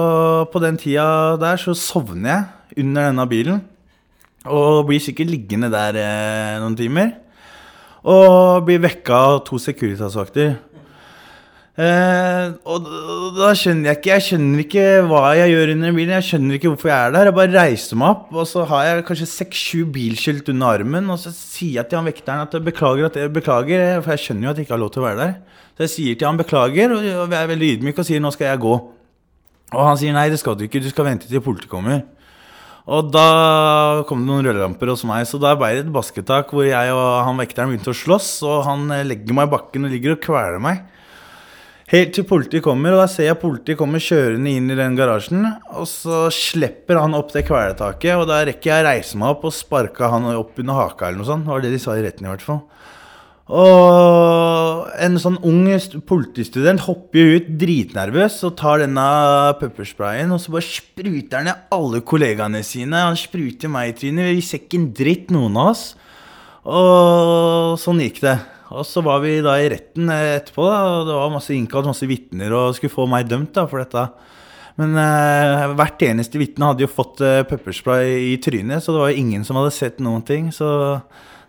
på 0.51 0.63
den 0.65 0.79
tida 0.81 1.37
der 1.39 1.61
så 1.63 1.77
sovner 1.79 2.33
jeg 2.33 2.83
under 2.83 3.07
denne 3.07 3.27
bilen. 3.31 3.61
Og 4.47 4.87
blir 4.87 5.03
sikkert 5.03 5.33
liggende 5.33 5.71
der 5.73 5.99
eh, 5.99 6.55
noen 6.63 6.77
timer. 6.79 7.17
Og 8.09 8.65
blir 8.69 8.81
vekka 8.85 9.19
av 9.33 9.41
to 9.49 9.59
Securitas-vakter. 9.61 10.55
Eh, 11.79 12.47
og 12.67 12.87
da 13.37 13.53
skjønner 13.55 13.93
jeg 13.93 13.99
ikke 14.01 14.11
Jeg 14.11 14.23
skjønner 14.27 14.63
ikke 14.65 14.87
hva 15.07 15.21
jeg 15.39 15.53
gjør 15.53 15.73
under 15.77 15.95
bilen. 15.95 16.15
Jeg 16.17 16.27
skjønner 16.27 16.59
ikke 16.59 16.73
hvorfor 16.73 16.91
jeg 16.91 16.99
er 16.99 17.15
der. 17.15 17.31
Jeg 17.31 17.37
bare 17.39 17.55
reiser 17.55 18.01
meg 18.01 18.15
opp, 18.15 18.29
og 18.35 18.49
så 18.51 18.65
har 18.71 18.87
jeg 18.87 19.07
kanskje 19.11 19.31
seks-sju 19.31 19.85
bilskilt 19.95 20.51
under 20.55 20.79
armen. 20.79 21.11
Og 21.15 21.21
så 21.23 21.35
sier 21.35 21.81
jeg 21.81 21.91
til 21.91 22.01
han 22.01 22.11
vekteren 22.11 22.47
at 22.47 22.55
jeg 22.57 22.67
beklager, 22.67 23.11
at 23.11 23.19
jeg 23.19 23.35
beklager, 23.35 24.03
for 24.03 24.15
jeg 24.15 24.25
skjønner 24.25 24.49
jo 24.49 24.53
at 24.55 24.61
jeg 24.63 24.69
ikke 24.69 24.77
har 24.79 24.85
lov 24.85 24.95
til 24.95 25.05
å 25.05 25.09
være 25.09 25.23
der. 25.23 25.35
Så 25.75 25.87
jeg 25.87 25.95
sier 25.95 26.19
til 26.19 26.31
han 26.31 26.41
beklager, 26.41 26.95
og 26.97 27.07
jeg 27.07 27.43
er 27.43 27.53
veldig 27.53 27.73
ydmyk 27.77 28.01
og 28.03 28.09
sier 28.09 28.23
nå 28.23 28.35
skal 28.35 28.51
jeg 28.51 28.63
gå. 28.65 28.77
Og 29.69 29.83
han 29.85 29.99
sier 30.01 30.15
nei, 30.17 30.31
det 30.33 30.41
skal 30.41 30.57
du 30.59 30.65
ikke, 30.65 30.83
du 30.83 30.89
skal 30.91 31.07
vente 31.11 31.29
til 31.31 31.45
politiet 31.45 31.71
kommer. 31.71 32.03
Og 32.89 33.11
da 33.13 34.03
kom 34.09 34.23
det 34.23 34.31
noen 34.31 34.47
rødlamper 34.47 34.89
hos 34.89 35.03
meg, 35.09 35.27
så 35.29 35.37
da 35.41 35.53
ble 35.61 35.75
det 35.77 35.83
et 35.85 35.91
basketak 35.93 36.55
hvor 36.55 36.65
jeg 36.65 36.95
og 36.95 37.09
han 37.27 37.41
vekteren 37.41 37.69
begynte 37.69 37.93
å 37.93 37.99
slåss, 37.99 38.31
og 38.49 38.63
han 38.65 38.87
eh, 38.95 39.05
legger 39.05 39.37
meg 39.37 39.51
i 39.51 39.53
bakken 39.53 39.85
og 39.85 39.93
ligger 39.93 40.15
og 40.15 40.23
kveler 40.25 40.63
meg. 40.65 40.87
Helt 41.89 42.15
til 42.17 42.25
politiet 42.29 42.65
kommer, 42.65 42.93
og 42.93 43.03
da 43.03 43.07
ser 43.09 43.31
jeg 43.31 43.41
politiet 43.41 43.79
kommer 43.81 44.01
kjørende 44.03 44.51
inn 44.53 44.73
i 44.73 44.77
den 44.77 44.97
garasjen. 44.97 45.45
Og 45.73 45.87
så 45.89 46.27
slipper 46.33 47.01
han 47.01 47.17
opp 47.17 47.33
det 47.33 47.47
kvelertaket, 47.49 48.13
og 48.17 48.27
da 48.29 48.43
rekker 48.45 48.73
jeg 48.73 48.85
å 48.85 48.89
reise 48.89 49.21
meg 49.21 49.37
opp 49.37 49.47
og 49.49 49.57
sparke 49.57 50.11
han 50.13 50.29
opp 50.35 50.61
under 50.61 50.81
haka 50.83 51.09
eller 51.09 51.23
noe 51.23 51.29
sånt. 51.29 51.47
Det 51.47 51.55
var 51.55 51.65
det 51.65 51.73
de 51.73 51.81
sa 51.81 51.97
i 51.97 52.05
retten 52.05 52.29
i 52.29 52.33
hvert 52.33 52.45
fall. 52.45 52.61
Og 53.49 54.91
en 55.01 55.17
sånn 55.17 55.39
ung 55.47 55.63
politistudent 56.09 56.83
hopper 56.85 57.39
ut 57.39 57.47
dritnervøs 57.61 58.43
og 58.45 58.59
tar 58.61 58.83
denne 58.83 59.07
peppersprayen 59.57 60.35
og 60.35 60.43
så 60.43 60.53
bare 60.53 60.67
spruter 60.67 61.39
han 61.39 61.49
ned 61.49 61.71
alle 61.73 62.03
kollegaene 62.05 62.61
sine. 62.67 63.07
Han 63.07 63.17
spruter 63.17 63.73
meg 63.73 63.95
i 63.95 63.97
trynet. 64.03 64.35
Vi 64.37 64.45
ser 64.45 64.61
ikke 64.61 64.83
en 64.83 64.93
dritt, 64.97 65.33
noen 65.33 65.57
av 65.57 65.73
oss. 65.73 65.87
Og 66.69 67.79
sånn 67.81 68.05
gikk 68.05 68.21
det. 68.27 68.37
Og 68.69 68.85
så 68.85 69.01
var 69.01 69.23
vi 69.25 69.39
da 69.41 69.55
i 69.57 69.71
retten 69.73 70.11
etterpå, 70.13 70.67
da, 70.69 70.81
og 70.99 71.07
det 71.09 71.17
var 71.17 71.33
masse 71.33 71.55
innkalt 71.57 71.89
masse 71.89 72.09
vitner 72.09 72.53
og 72.53 72.75
skulle 72.77 72.93
få 72.93 73.07
meg 73.09 73.31
dømt 73.31 73.55
da 73.57 73.65
for 73.71 73.81
dette. 73.81 74.05
Men 74.79 74.93
eh, 75.01 75.65
hvert 75.73 76.05
eneste 76.05 76.39
vitne 76.39 76.69
hadde 76.69 76.85
jo 76.85 76.93
fått 76.93 77.23
eh, 77.25 77.41
pepperspray 77.49 78.29
i 78.29 78.37
trynet, 78.45 78.85
så 78.85 78.93
det 78.93 79.01
var 79.01 79.15
jo 79.15 79.23
ingen 79.25 79.47
som 79.49 79.57
hadde 79.59 79.73
sett 79.75 80.05
noen 80.05 80.21
ting. 80.27 80.53
Så 80.53 80.69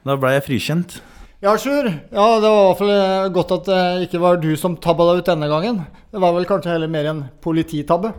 da 0.08 0.16
ble 0.16 0.32
jeg 0.38 0.48
frikjent. 0.48 1.02
Ja, 1.42 1.58
Sjur. 1.58 1.86
Ja, 2.12 2.40
det 2.40 2.50
var 2.50 2.58
i 2.60 2.66
hvert 2.68 2.80
fall 2.82 2.90
eh, 2.92 3.30
godt 3.32 3.52
at 3.56 3.68
det 3.70 3.84
ikke 4.10 4.20
var 4.20 4.42
du 4.44 4.50
som 4.60 4.76
tabba 4.76 5.06
deg 5.08 5.22
ut 5.22 5.30
denne 5.32 5.48
gangen. 5.48 5.78
Det 6.12 6.20
var 6.20 6.36
vel 6.36 6.48
kanskje 6.50 6.74
heller 6.74 6.92
mer 6.92 7.08
en 7.08 7.22
polititabbe. 7.40 8.12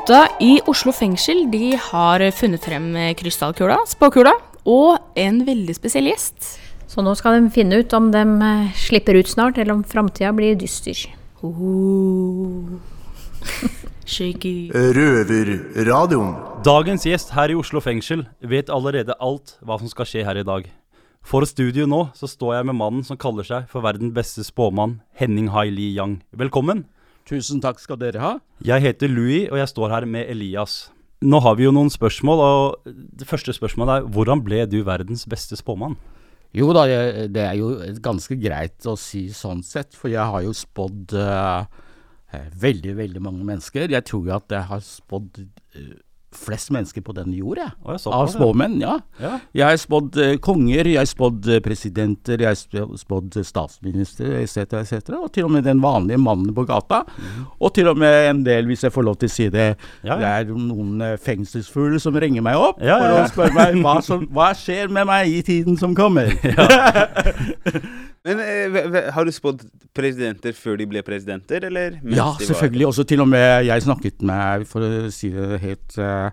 Gutta 0.00 0.30
i 0.40 0.54
Oslo 0.64 0.94
fengsel 0.96 1.42
de 1.52 1.74
har 1.76 2.22
funnet 2.32 2.64
frem 2.64 2.86
krystallkula, 3.20 3.74
spåkula, 3.84 4.32
og 4.64 4.96
en 5.20 5.42
veldig 5.44 5.74
spesiell 5.76 6.06
gjest. 6.08 6.56
Så 6.88 7.04
nå 7.04 7.12
skal 7.18 7.36
de 7.36 7.50
finne 7.52 7.82
ut 7.82 7.92
om 7.92 8.06
de 8.08 8.22
eh, 8.24 8.70
slipper 8.80 9.18
ut 9.20 9.28
snart, 9.28 9.60
eller 9.60 9.74
om 9.74 9.82
framtida 9.84 10.32
blir 10.32 10.56
dyster. 10.56 10.96
Shaky. 14.14 14.72
Røverradioen. 14.72 16.32
Dagens 16.64 17.04
gjest 17.04 17.36
her 17.36 17.52
i 17.52 17.58
Oslo 17.60 17.84
fengsel 17.84 18.24
vet 18.40 18.72
allerede 18.72 19.12
alt 19.20 19.58
hva 19.60 19.76
som 19.82 19.92
skal 19.92 20.08
skje 20.08 20.24
her 20.24 20.40
i 20.40 20.46
dag. 20.48 20.64
For 21.20 21.44
studio 21.44 21.84
nå 21.84 22.06
så 22.16 22.24
står 22.24 22.54
jeg 22.56 22.70
med 22.70 22.80
mannen 22.80 23.04
som 23.04 23.20
kaller 23.20 23.44
seg 23.44 23.68
for 23.68 23.84
verdens 23.84 24.16
beste 24.16 24.48
spåmann, 24.48 25.02
Henning 25.20 25.52
Hai-Li 25.52 25.92
Yang. 25.98 26.22
Velkommen. 26.32 26.86
Tusen 27.28 27.60
takk 27.62 27.80
skal 27.82 27.98
dere 28.00 28.22
ha. 28.22 28.32
Jeg 28.64 28.82
heter 28.84 29.10
Louis, 29.10 29.48
og 29.50 29.60
jeg 29.60 29.70
står 29.70 29.92
her 29.92 30.06
med 30.08 30.30
Elias. 30.32 30.90
Nå 31.20 31.40
har 31.44 31.58
vi 31.58 31.66
jo 31.66 31.74
noen 31.74 31.90
spørsmål, 31.92 32.40
og 32.40 32.94
det 33.20 33.28
første 33.28 33.52
spørsmålet 33.52 34.00
er 34.00 34.08
hvordan 34.14 34.40
ble 34.44 34.64
du 34.70 34.80
verdens 34.86 35.26
beste 35.28 35.58
spåmann? 35.60 35.98
Jo 36.56 36.72
da, 36.74 36.86
det 37.30 37.42
er 37.44 37.58
jo 37.60 37.74
ganske 38.02 38.34
greit 38.40 38.86
å 38.88 38.96
si 38.98 39.28
sånn 39.34 39.60
sett, 39.62 39.94
for 39.94 40.10
jeg 40.10 40.24
har 40.32 40.42
jo 40.42 40.54
spådd 40.56 41.14
uh, 41.14 41.68
veldig, 42.32 42.96
veldig 42.98 43.22
mange 43.22 43.44
mennesker. 43.46 43.92
Jeg 43.92 44.06
tror 44.08 44.26
jo 44.26 44.34
at 44.34 44.56
jeg 44.56 44.66
har 44.70 44.82
spådd 44.82 45.42
eh, 45.44 45.92
flest 46.34 46.70
mennesker 46.70 47.02
på 47.02 47.12
denne 47.16 47.34
jord, 47.34 47.58
jeg. 47.58 47.72
Å, 47.82 47.96
jeg 47.96 48.12
Av 48.14 48.26
det. 48.28 48.32
spåmenn, 48.36 48.76
ja. 48.80 48.92
Ja. 49.18 49.32
Jeg 49.56 49.64
har 49.66 49.78
spådd 49.82 50.18
eh, 50.22 50.36
konger, 50.38 50.86
jeg 50.92 51.00
har 51.00 51.08
spådd 51.10 51.48
eh, 51.50 51.60
presidenter, 51.64 52.38
jeg 52.44 52.46
har 52.52 52.58
sp- 52.58 52.98
spådd 53.00 53.38
statsminister 53.44 54.36
etc., 54.38 54.76
etc., 54.84 55.10
og 55.18 55.26
til 55.34 55.48
og 55.48 55.50
med 55.56 55.66
den 55.66 55.82
vanlige 55.82 56.20
mannen 56.22 56.54
på 56.54 56.64
gata. 56.68 57.02
Og 57.58 57.74
til 57.74 57.90
og 57.90 57.98
med 57.98 58.28
en 58.30 58.44
del, 58.46 58.68
hvis 58.70 58.86
jeg 58.86 58.94
får 58.94 59.08
lov 59.08 59.18
til 59.20 59.30
å 59.30 59.34
si 59.34 59.48
det. 59.50 59.68
Ja, 60.06 60.14
ja. 60.14 60.18
det 60.20 60.30
er 60.52 60.54
noen 60.54 61.02
eh, 61.02 61.16
fengselsfugler 61.20 61.98
som 62.02 62.14
ringer 62.20 62.46
meg 62.46 62.56
opp 62.60 62.78
Ja, 62.80 62.96
ja, 63.00 63.10
for 63.10 63.24
å 63.24 63.32
spørre 63.34 63.56
meg 63.58 63.82
hva, 63.82 63.96
som, 64.06 64.22
hva 64.30 64.52
skjer 64.54 64.88
med 64.92 65.10
meg 65.10 65.34
i 65.34 65.42
tiden 65.46 65.76
som 65.80 65.96
kommer. 65.98 66.30
Men 68.24 68.40
eh, 68.44 69.10
har 69.14 69.24
du 69.24 69.30
spådd 69.32 69.62
presidenter 69.96 70.52
før 70.52 70.76
de 70.76 70.86
ble 70.90 71.00
presidenter, 71.06 71.64
eller? 71.70 71.94
mens 72.02 72.16
Ja, 72.18 72.26
var- 72.34 72.42
selvfølgelig. 72.44 72.86
Også 72.90 73.04
til 73.08 73.20
og 73.24 73.28
med 73.32 73.64
jeg 73.64 73.82
snakket 73.86 74.20
med, 74.22 74.66
for 74.68 74.80
å 74.84 75.10
si 75.14 75.30
det 75.32 75.60
helt 75.62 75.96
eh, 75.98 76.30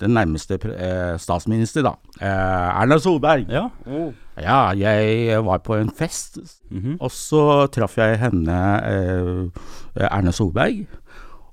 den 0.00 0.14
nærmeste 0.16 0.58
eh, 0.68 1.16
statsminister, 1.20 1.82
da. 1.84 1.94
Eh, 2.20 2.82
Erna 2.82 2.98
Solberg. 3.00 3.48
Ja. 3.52 3.66
Ja, 4.40 4.60
jeg 4.76 5.40
var 5.44 5.58
på 5.64 5.74
en 5.80 5.90
fest, 5.92 6.38
Mhm. 6.70 6.98
og 7.00 7.10
så 7.10 7.66
traff 7.72 7.96
jeg 7.96 8.18
henne, 8.20 8.60
eh, 8.84 10.06
Erna 10.10 10.32
Solberg. 10.32 10.86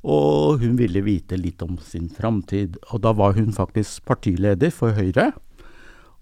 Og 0.08 0.60
hun 0.62 0.78
ville 0.78 1.02
vite 1.04 1.36
litt 1.40 1.62
om 1.64 1.78
sin 1.84 2.08
framtid. 2.10 2.78
Og 2.94 3.02
da 3.02 3.12
var 3.14 3.34
hun 3.34 3.52
faktisk 3.52 4.06
partileder 4.06 4.72
for 4.72 4.92
Høyre. 4.96 5.34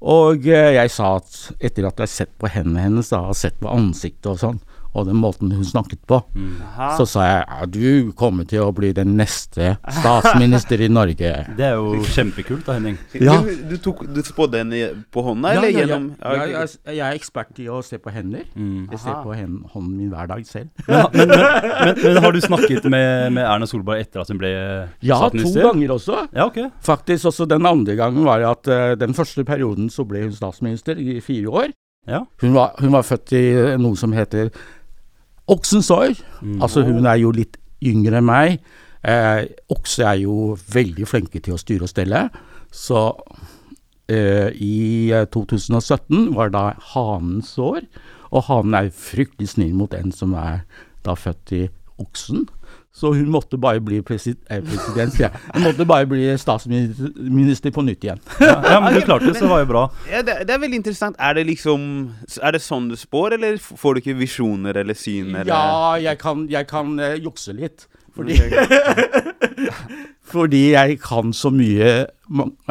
Og 0.03 0.47
eh, 0.51 0.75
jeg 0.75 0.91
sa 0.91 1.15
at 1.21 1.37
etter 1.59 1.87
at 1.87 1.99
jeg 2.01 2.07
har 2.07 2.11
sett 2.11 2.33
på 2.41 2.51
hendene 2.51 2.83
hennes, 2.83 3.11
da, 3.13 3.21
og 3.31 3.37
sett 3.39 3.57
på 3.61 3.71
ansiktet 3.71 4.31
og 4.33 4.41
sånn, 4.41 4.59
og 4.95 5.09
den 5.09 5.17
måten 5.19 5.51
hun 5.51 5.65
snakket 5.67 5.99
på, 6.07 6.21
Mm. 6.35 6.55
så 6.97 7.05
sa 7.07 7.23
jeg 7.27 7.43
ja, 7.47 7.65
du 7.67 8.11
kommer 8.17 8.45
til 8.47 8.61
å 8.63 8.71
bli 8.75 8.89
den 8.95 9.13
neste 9.19 9.75
statsminister 9.99 10.81
i 10.81 10.87
Norge. 10.91 11.31
Det 11.57 11.65
er 11.67 11.75
jo 11.77 11.99
kjempekult 12.15 12.65
da, 12.67 12.75
Henning. 12.77 12.97
Ja. 13.19 13.37
Du, 13.43 13.51
du, 13.71 13.75
tok, 13.83 14.03
du 14.15 14.21
spådde 14.25 14.61
henne 14.63 14.81
på 15.13 15.23
hånda, 15.25 15.53
Ja, 15.53 15.59
eller 15.59 15.69
ja, 15.69 15.75
ja. 15.75 15.85
gjennom 15.85 16.07
Ja, 16.21 16.47
jeg, 16.53 16.69
jeg 16.95 17.03
er 17.07 17.17
ekspert 17.19 17.59
i 17.63 17.67
å 17.71 17.81
se 17.85 17.99
på 18.01 18.13
hender. 18.15 18.45
Mm. 18.55 18.87
Jeg 18.93 19.01
ser 19.03 19.19
på 19.25 19.35
hen, 19.37 19.59
hånden 19.73 19.95
min 19.99 20.11
hver 20.13 20.29
dag 20.31 20.43
selv. 20.47 20.71
Men, 20.87 21.05
men, 21.13 21.33
men, 21.35 22.01
men 22.03 22.21
har 22.23 22.35
du 22.35 22.41
snakket 22.43 22.87
med, 22.91 23.33
med 23.35 23.43
Erna 23.45 23.67
Solberg 23.69 24.03
etter 24.05 24.23
at 24.23 24.31
hun 24.31 24.39
ble 24.41 24.51
Ja, 25.05 25.21
to 25.33 25.51
ganger 25.55 25.95
også. 25.97 26.25
Ja, 26.35 26.47
ok. 26.49 26.61
Faktisk 26.85 27.31
også 27.31 27.47
den 27.49 27.65
andre 27.69 27.95
gangen 27.99 28.25
var 28.27 28.41
det 28.41 28.51
at 28.51 28.69
uh, 28.71 28.93
den 28.99 29.15
første 29.17 29.43
perioden 29.47 29.89
så 29.93 30.05
ble 30.07 30.25
hun 30.27 30.33
statsminister 30.35 30.99
i 31.01 31.19
fire 31.25 31.51
år. 31.51 31.73
Ja. 32.07 32.19
Hun 32.43 32.53
var, 32.53 32.75
hun 32.77 32.91
var 32.93 33.01
født 33.07 33.31
i 33.33 33.43
noe 33.81 33.97
som 33.97 34.13
heter 34.13 34.51
oksens 35.51 35.91
år. 35.93 36.15
Mm. 36.41 36.61
Altså 36.61 36.83
hun 36.87 37.05
er 37.05 37.19
jo 37.21 37.33
litt 37.35 37.59
yngre 37.85 38.19
enn 38.19 38.27
meg. 38.27 38.59
Eh, 39.05 39.45
okse 39.69 40.05
er 40.07 40.23
jo 40.23 40.55
veldig 40.73 41.07
flinke 41.07 41.41
til 41.43 41.55
å 41.55 41.61
styre 41.61 41.85
og 41.85 41.91
stelle. 41.91 42.25
Så 42.73 43.01
eh, 44.09 44.49
i 44.55 45.11
eh, 45.13 45.27
2017 45.33 46.33
var 46.35 46.49
det 46.49 46.57
da 46.57 46.65
hanens 46.95 47.53
år. 47.61 47.85
Og 48.33 48.47
hanen 48.49 48.77
er 48.79 48.89
fryktelig 48.89 49.53
snill 49.53 49.75
mot 49.77 49.93
en 49.95 50.11
som 50.15 50.33
er 50.39 50.63
da 51.05 51.13
født 51.17 51.53
i 51.55 51.63
oksen. 52.01 52.47
Så 52.95 53.09
hun 53.11 53.27
måtte 53.27 53.57
bare 53.59 53.81
bli 53.83 53.97
eh, 53.99 54.03
president, 54.07 55.17
ja. 55.19 55.27
Hun 55.53 55.65
måtte 55.65 55.85
bare 55.85 56.07
bli 56.07 56.29
statsminister 56.39 57.73
på 57.75 57.83
nytt 57.83 58.05
igjen. 58.07 58.21
Ja, 58.39 58.53
ja, 58.63 58.77
men 58.79 58.95
du 58.95 59.01
klarte 59.01 59.27
det, 59.27 59.33
så 59.35 59.43
det 59.43 59.51
var 59.51 59.65
jo 59.65 59.67
bra. 59.73 59.81
Ja, 60.07 60.21
det, 60.23 60.37
det 60.47 60.55
er 60.55 60.61
veldig 60.63 60.79
interessant. 60.79 61.19
Er 61.19 61.35
det 61.35 61.43
liksom 61.49 61.83
Er 62.39 62.55
det 62.55 62.63
sånn 62.63 62.87
du 62.87 62.95
spår, 62.95 63.35
eller 63.35 63.59
får 63.59 63.97
du 63.97 63.99
ikke 63.99 64.15
visjoner 64.21 64.79
eller 64.79 64.95
syn? 64.95 65.33
Eller? 65.35 65.51
Ja, 65.51 65.99
jeg 65.99 66.21
kan, 66.23 66.47
jeg 66.47 66.69
kan 66.71 66.95
uh, 67.01 67.17
jukse 67.19 67.57
litt. 67.57 67.89
Fordi, 68.15 68.39
fordi 70.33 70.63
jeg 70.71 70.99
kan 71.03 71.35
så 71.35 71.51
mye, 71.51 71.93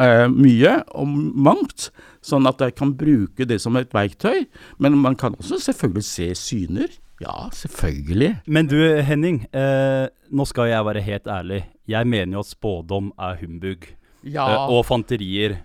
eh, 0.01 0.25
mye 0.33 0.71
om 0.97 1.11
mangt, 1.37 1.91
sånn 2.25 2.49
at 2.49 2.65
jeg 2.65 2.73
kan 2.79 2.95
bruke 2.97 3.45
det 3.45 3.59
som 3.61 3.77
et 3.77 3.93
verktøy. 3.93 4.47
Men 4.81 4.97
man 5.05 5.13
kan 5.21 5.37
også 5.37 5.61
selvfølgelig 5.67 6.07
se 6.09 6.31
syner. 6.39 6.97
Ja, 7.21 7.49
selvfølgelig. 7.53 8.37
Men 8.47 8.67
du 8.67 9.01
Henning, 9.01 9.45
eh, 9.55 10.07
nå 10.31 10.45
skal 10.45 10.67
jeg 10.69 10.85
være 10.85 11.01
helt 11.01 11.27
ærlig. 11.27 11.65
Jeg 11.87 12.07
mener 12.07 12.33
jo 12.33 12.39
at 12.43 12.51
spådom 12.51 13.11
er 13.19 13.35
humbug. 13.39 13.77
Ja. 14.25 14.49
eh, 14.51 14.69
og 14.69 14.85
fanterier. 14.85 15.55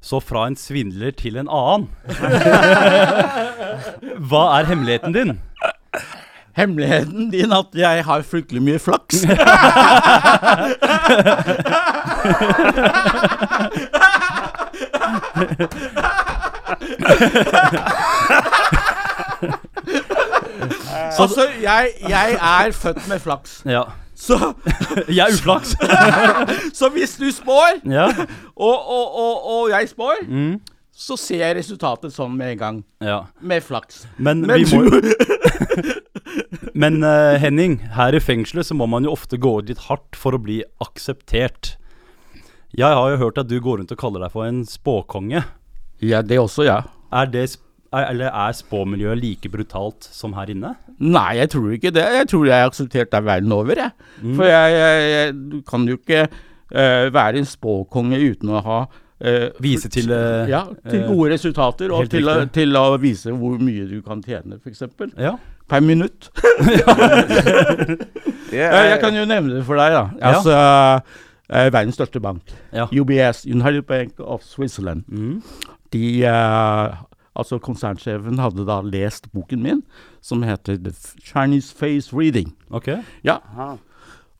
Så 0.00 0.20
fra 0.20 0.46
en 0.46 0.56
svindler 0.56 1.10
til 1.10 1.36
en 1.36 1.48
annen. 1.48 1.88
Hva 4.30 4.60
er 4.60 4.64
hemmeligheten 4.70 5.12
din? 5.12 5.40
Hemmeligheten 6.56 7.30
din 7.30 7.52
at 7.52 7.66
jeg 7.74 8.04
har 8.04 8.22
fryktelig 8.22 8.62
mye 8.62 8.78
flaks. 8.78 9.24
altså, 21.24 21.46
jeg, 21.62 21.92
jeg 22.08 22.36
er 22.40 22.72
født 22.76 23.08
med 23.08 23.20
flaks. 23.24 23.62
Ja. 23.66 23.82
Så, 24.20 24.36
Jeg 25.08 25.22
er 25.24 25.32
uflaks. 25.32 25.70
så 26.78 26.90
hvis 26.92 27.14
du 27.16 27.30
spår, 27.32 27.78
Ja. 27.88 28.08
og, 28.56 28.76
og, 28.76 29.14
og, 29.16 29.46
og 29.54 29.70
jeg 29.72 29.88
spår, 29.88 30.20
Mm. 30.28 30.58
så 30.92 31.16
ser 31.16 31.40
jeg 31.46 31.56
resultatet 31.56 32.12
sånn 32.12 32.34
med 32.36 32.52
en 32.52 32.58
gang. 32.60 32.82
ja. 33.00 33.22
Med 33.40 33.62
flaks. 33.64 34.02
Men, 34.18 34.42
Men 34.44 34.60
vi 34.60 34.76
må 34.76 34.82
du 34.90 35.08
Men 36.74 37.00
uh, 37.04 37.34
Henning, 37.40 37.78
her 37.96 38.14
i 38.14 38.20
fengselet 38.22 38.66
så 38.68 38.76
må 38.76 38.86
man 38.88 39.04
jo 39.08 39.12
ofte 39.16 39.38
gå 39.40 39.54
ut 39.60 39.68
litt 39.72 39.86
hardt 39.88 40.16
for 40.16 40.36
å 40.36 40.40
bli 40.42 40.60
akseptert. 40.84 41.74
Jeg 42.76 42.86
har 42.94 43.10
jo 43.10 43.18
hørt 43.24 43.40
at 43.40 43.48
du 43.50 43.56
går 43.60 43.80
rundt 43.80 43.90
og 43.92 43.98
kaller 43.98 44.22
deg 44.26 44.32
for 44.36 44.46
en 44.46 44.60
spåkonge. 44.68 45.42
Ja, 46.04 46.20
det 46.22 46.38
også, 46.40 46.64
ja. 46.68 46.82
Er 47.12 47.26
det 47.32 47.48
sp- 47.56 47.64
eller 47.92 48.30
er 48.30 48.52
spåmiljøet 48.54 49.18
like 49.18 49.48
brutalt 49.50 50.06
som 50.14 50.32
her 50.36 50.50
inne? 50.52 50.74
Nei, 51.00 51.36
jeg 51.40 51.50
tror 51.50 51.72
ikke 51.74 51.90
det. 51.96 52.04
Jeg 52.20 52.28
tror 52.30 52.46
jeg 52.46 52.54
er 52.60 52.68
akseptert 52.70 53.10
der 53.12 53.24
verden 53.26 53.52
over, 53.56 53.74
jeg. 53.74 53.90
Mm. 54.22 54.34
For 54.38 54.44
jeg, 54.46 54.74
jeg, 54.78 55.10
jeg, 55.10 55.34
du 55.52 55.60
kan 55.66 55.86
jo 55.88 55.96
ikke 55.98 56.24
uh, 56.30 57.06
være 57.14 57.40
en 57.42 57.48
spåkonge 57.50 58.20
uten 58.30 58.52
å 58.54 58.60
ha 58.66 58.80
uh, 58.86 59.48
Vise 59.64 59.90
til 59.90 60.10
uh, 60.14 60.44
Ja, 60.50 60.62
til 60.86 61.00
eh, 61.02 61.08
gode 61.10 61.32
resultater, 61.34 61.90
og 61.96 62.06
til 62.12 62.28
å, 62.30 62.36
til 62.54 62.76
å 62.78 62.84
vise 63.02 63.34
hvor 63.34 63.58
mye 63.58 63.88
du 63.90 63.98
kan 64.06 64.22
tjene, 64.22 64.60
f.eks. 64.62 64.84
Ja. 65.18 65.34
Per 65.70 65.80
minutt. 65.86 66.30
Ja, 68.50 68.66
Eh, 68.74 68.88
jeg 68.90 68.98
kan 68.98 69.14
jo 69.14 69.22
nevne 69.30 69.60
det 69.60 69.64
for 69.66 69.78
deg, 69.78 69.92
da. 69.94 70.00
Ja. 70.18 70.30
Altså, 70.34 71.70
verdens 71.70 71.94
største 71.94 72.18
bank, 72.22 72.50
Ja. 72.74 72.88
UBS, 72.90 73.44
United 73.46 73.82
Bank 73.86 74.18
of 74.18 74.42
Switzerland, 74.42 75.04
Mm. 75.08 75.36
de 75.92 76.24
eh, 76.26 76.96
Altså, 77.38 77.60
konsernsjefen 77.62 78.40
hadde 78.42 78.66
da 78.66 78.80
lest 78.82 79.30
boken 79.34 79.62
min, 79.62 79.84
som 80.20 80.42
heter 80.42 80.80
The 80.82 80.92
Chinese 81.22 81.74
Face 81.76 82.10
Reading. 82.16 82.54
Ok. 82.74 82.90
Ja. 83.26 83.38
Aha. 83.52 83.76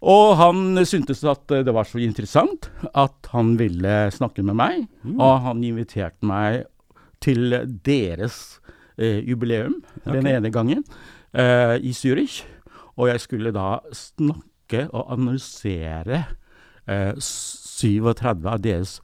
Og 0.00 0.36
han 0.40 0.80
syntes 0.88 1.20
at 1.28 1.52
eh, 1.52 1.62
det 1.64 1.74
var 1.76 1.84
så 1.84 2.00
interessant 2.00 2.70
at 2.96 3.30
han 3.34 3.54
ville 3.60 4.08
snakke 4.14 4.42
med 4.42 4.56
meg. 4.58 4.86
Og 5.20 5.42
han 5.44 5.64
inviterte 5.64 6.26
meg 6.26 6.64
til 7.20 7.52
deres 7.84 8.60
eh, 8.96 9.20
jubileum 9.28 9.82
den 10.06 10.26
ene 10.26 10.50
gangen 10.50 10.84
eh, 11.36 11.76
i 11.84 11.92
Zürich. 11.92 12.42
Og 12.96 13.10
jeg 13.12 13.20
skulle 13.20 13.52
da 13.54 13.78
snakke 13.92 14.86
og 14.88 15.12
analysere 15.12 16.24
eh, 16.88 17.12
37 17.20 18.48
av 18.48 18.64
deres 18.64 18.98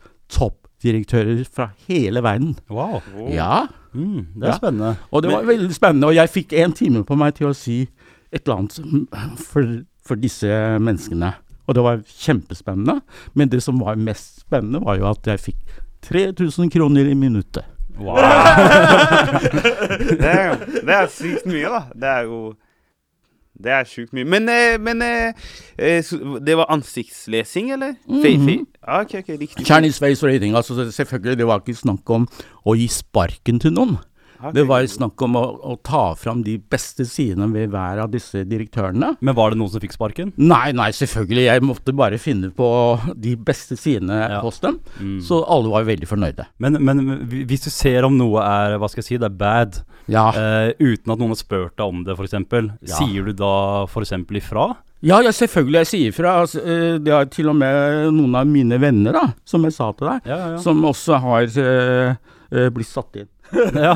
toppdirektører 0.80 1.44
fra 1.52 1.70
hele 1.88 2.22
verden. 2.22 2.56
Wow. 2.70 3.00
Ja. 3.32 3.66
Mm, 3.94 4.26
det 4.34 4.42
er 4.42 4.48
Ja. 4.48 4.56
spennende. 4.56 4.96
Og 5.10 5.22
det 5.22 5.30
Men- 5.30 5.38
var 5.38 5.44
veldig 5.54 5.74
spennende, 5.74 6.06
og 6.06 6.14
jeg 6.14 6.28
fikk 6.28 6.52
en 6.52 6.72
time 6.72 7.04
på 7.04 7.16
meg 7.16 7.34
til 7.34 7.46
å 7.48 7.54
si 7.54 7.88
et 8.32 8.42
eller 8.46 8.56
annet 8.58 9.38
for, 9.38 9.82
for 10.04 10.14
disse 10.16 10.46
menneskene. 10.78 11.34
Og 11.68 11.74
det 11.74 11.82
var 11.82 11.96
kjempespennende. 11.98 13.00
Men 13.34 13.48
det 13.48 13.62
som 13.62 13.78
var 13.78 13.96
mest 13.96 14.40
spennende, 14.40 14.84
var 14.84 14.96
jo 14.98 15.06
at 15.10 15.22
jeg 15.24 15.38
fikk 15.40 15.56
3000 16.02 16.70
kroner 16.70 17.06
i 17.10 17.14
minuttet. 17.14 17.64
Wow. 17.98 18.16
det, 20.20 20.20
er, 20.20 20.56
det 20.84 20.94
er 20.94 21.06
sykt 21.08 21.46
mye, 21.46 21.68
da. 21.72 21.80
Det 21.94 22.04
er 22.04 22.22
jo 22.28 22.54
Det 23.62 23.72
er 23.72 23.86
sjukt 23.88 24.12
mye. 24.16 24.26
Men, 24.28 24.48
eh, 24.52 24.76
men 24.80 25.02
eh, 25.02 25.32
eh, 25.78 26.10
det 26.46 26.56
var 26.56 26.68
ansiktslesing, 26.72 27.72
eller? 27.72 27.94
Mm 28.08 28.46
-hmm. 28.46 28.66
Ah, 28.82 29.00
ok, 29.00 29.14
ok, 29.14 29.28
riktig. 29.28 29.66
Chinese 29.66 29.98
face 29.98 30.26
rating. 30.26 30.56
Altså 30.56 30.90
selvfølgelig, 30.90 31.38
det 31.38 31.46
var 31.46 31.58
ikke 31.60 31.74
snakk 31.74 32.10
om 32.10 32.28
å 32.66 32.74
gi 32.74 32.88
sparken 32.88 33.60
til 33.60 33.72
noen. 33.72 33.98
Det 34.54 34.64
var 34.68 34.84
snakk 34.90 35.22
om 35.26 35.36
å, 35.38 35.44
å 35.72 35.76
ta 35.82 36.14
fram 36.18 36.42
de 36.46 36.56
beste 36.58 37.04
sidene 37.08 37.48
ved 37.52 37.70
hver 37.72 38.02
av 38.04 38.10
disse 38.12 38.44
direktørene. 38.48 39.14
Men 39.20 39.34
var 39.38 39.50
det 39.54 39.58
noen 39.60 39.70
som 39.72 39.80
fikk 39.82 39.94
sparken? 39.96 40.32
Nei, 40.36 40.72
nei, 40.76 40.90
selvfølgelig. 40.96 41.46
Jeg 41.48 41.64
måtte 41.66 41.94
bare 41.96 42.18
finne 42.20 42.50
på 42.54 42.68
de 43.16 43.36
beste 43.36 43.76
sidene 43.80 44.18
Ja. 44.30 44.40
hos 44.44 44.58
dem. 44.60 44.78
Mm. 45.00 45.18
Så 45.24 45.42
alle 45.48 45.70
var 45.72 45.84
veldig 45.88 46.08
fornøyde. 46.10 46.46
Men, 46.58 46.78
men 46.84 47.04
hvis 47.48 47.64
du 47.66 47.70
ser 47.70 48.04
om 48.08 48.16
noe 48.18 48.42
er 48.44 48.76
hva 48.78 48.88
skal 48.92 49.02
jeg 49.02 49.08
si, 49.10 49.16
det 49.22 49.30
er 49.30 49.38
bad, 49.40 49.80
Ja. 50.08 50.28
eh, 50.30 50.72
uten 50.78 51.12
at 51.12 51.18
noen 51.18 51.32
har 51.34 51.40
spurt 51.40 51.76
deg 51.76 51.86
om 51.86 52.04
det 52.06 52.16
f.eks., 52.18 52.34
Ja. 52.86 52.96
sier 53.00 53.24
du 53.24 53.32
da 53.32 53.84
f.eks. 53.86 54.12
ifra? 54.40 54.74
Ja, 55.04 55.20
ja, 55.22 55.30
selvfølgelig. 55.30 55.82
Jeg 55.84 55.86
sier 55.90 56.08
ifra. 56.12 56.30
Altså, 56.42 56.60
eh, 56.64 56.96
det 56.98 57.12
er 57.12 57.26
til 57.30 57.50
og 57.52 57.56
med 57.60 58.12
noen 58.16 58.34
av 58.34 58.46
mine 58.48 58.78
venner, 58.80 59.12
da, 59.12 59.26
som 59.44 59.62
jeg 59.68 59.74
sa 59.76 59.90
til 59.92 60.08
deg, 60.08 60.20
Ja, 60.26 60.38
ja, 60.54 60.56
som 60.62 60.80
også 60.88 61.20
har 61.20 61.42
eh, 61.44 62.70
blitt 62.72 62.88
satt 62.88 63.16
inn. 63.20 63.28
Ja. 63.52 63.94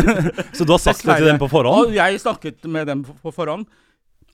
Så 0.56 0.64
du 0.64 0.74
har 0.74 0.82
sagt 0.82 1.04
det 1.04 1.18
til 1.18 1.30
dem 1.30 1.40
på 1.40 1.48
forhånd? 1.52 1.88
Og 1.88 1.96
jeg 1.96 2.20
snakket 2.22 2.64
med 2.70 2.88
dem 2.90 3.02
på, 3.06 3.32
forhånd. 3.34 3.66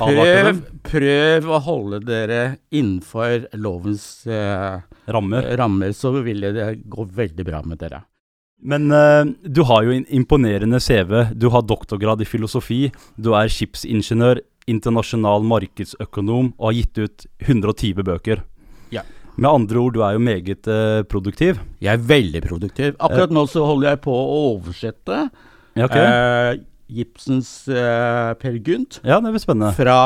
Prøv, 0.00 0.60
prøv 0.86 1.48
å 1.52 1.58
holde 1.60 1.98
dere 2.06 2.40
innenfor 2.72 3.50
lovens 3.60 4.24
eh, 4.24 4.80
Rammer. 5.12 5.50
rammer, 5.60 5.92
så 5.92 6.14
vil 6.24 6.46
det 6.46 6.70
gå 6.88 7.04
veldig 7.04 7.44
bra 7.44 7.60
med 7.66 7.82
dere. 7.82 8.00
Men 8.60 8.90
eh, 8.92 9.24
du 9.44 9.62
har 9.68 9.84
jo 9.84 9.94
en 9.94 10.06
imponerende 10.08 10.80
CV. 10.80 11.32
Du 11.36 11.50
har 11.52 11.66
doktorgrad 11.68 12.22
i 12.24 12.28
filosofi. 12.28 12.86
Du 13.16 13.32
er 13.36 13.52
skipsingeniør, 13.52 14.42
internasjonal 14.70 15.44
markedsøkonom 15.48 16.52
og 16.58 16.66
har 16.68 16.76
gitt 16.78 17.00
ut 17.00 17.26
120 17.48 18.04
bøker. 18.06 18.44
Med 19.40 19.48
andre 19.48 19.78
ord, 19.80 19.94
du 19.96 20.02
er 20.04 20.16
jo 20.18 20.20
meget 20.20 20.68
eh, 20.68 21.02
produktiv. 21.08 21.60
Jeg 21.80 21.94
er 21.96 22.02
veldig 22.10 22.42
produktiv. 22.44 22.96
Akkurat 23.00 23.32
nå 23.32 23.46
så 23.48 23.62
holder 23.64 23.94
jeg 23.94 24.00
på 24.04 24.12
å 24.12 24.40
oversette 24.54 25.20
Ja, 25.78 25.86
okay. 25.86 26.04
eh, 26.04 26.58
Gibsons 26.90 27.50
eh, 27.70 28.34
Per 28.40 28.58
Gynt 28.66 28.98
Ja, 29.06 29.20
det 29.22 29.32
blir 29.32 29.40
spennende. 29.42 29.72
fra 29.78 29.96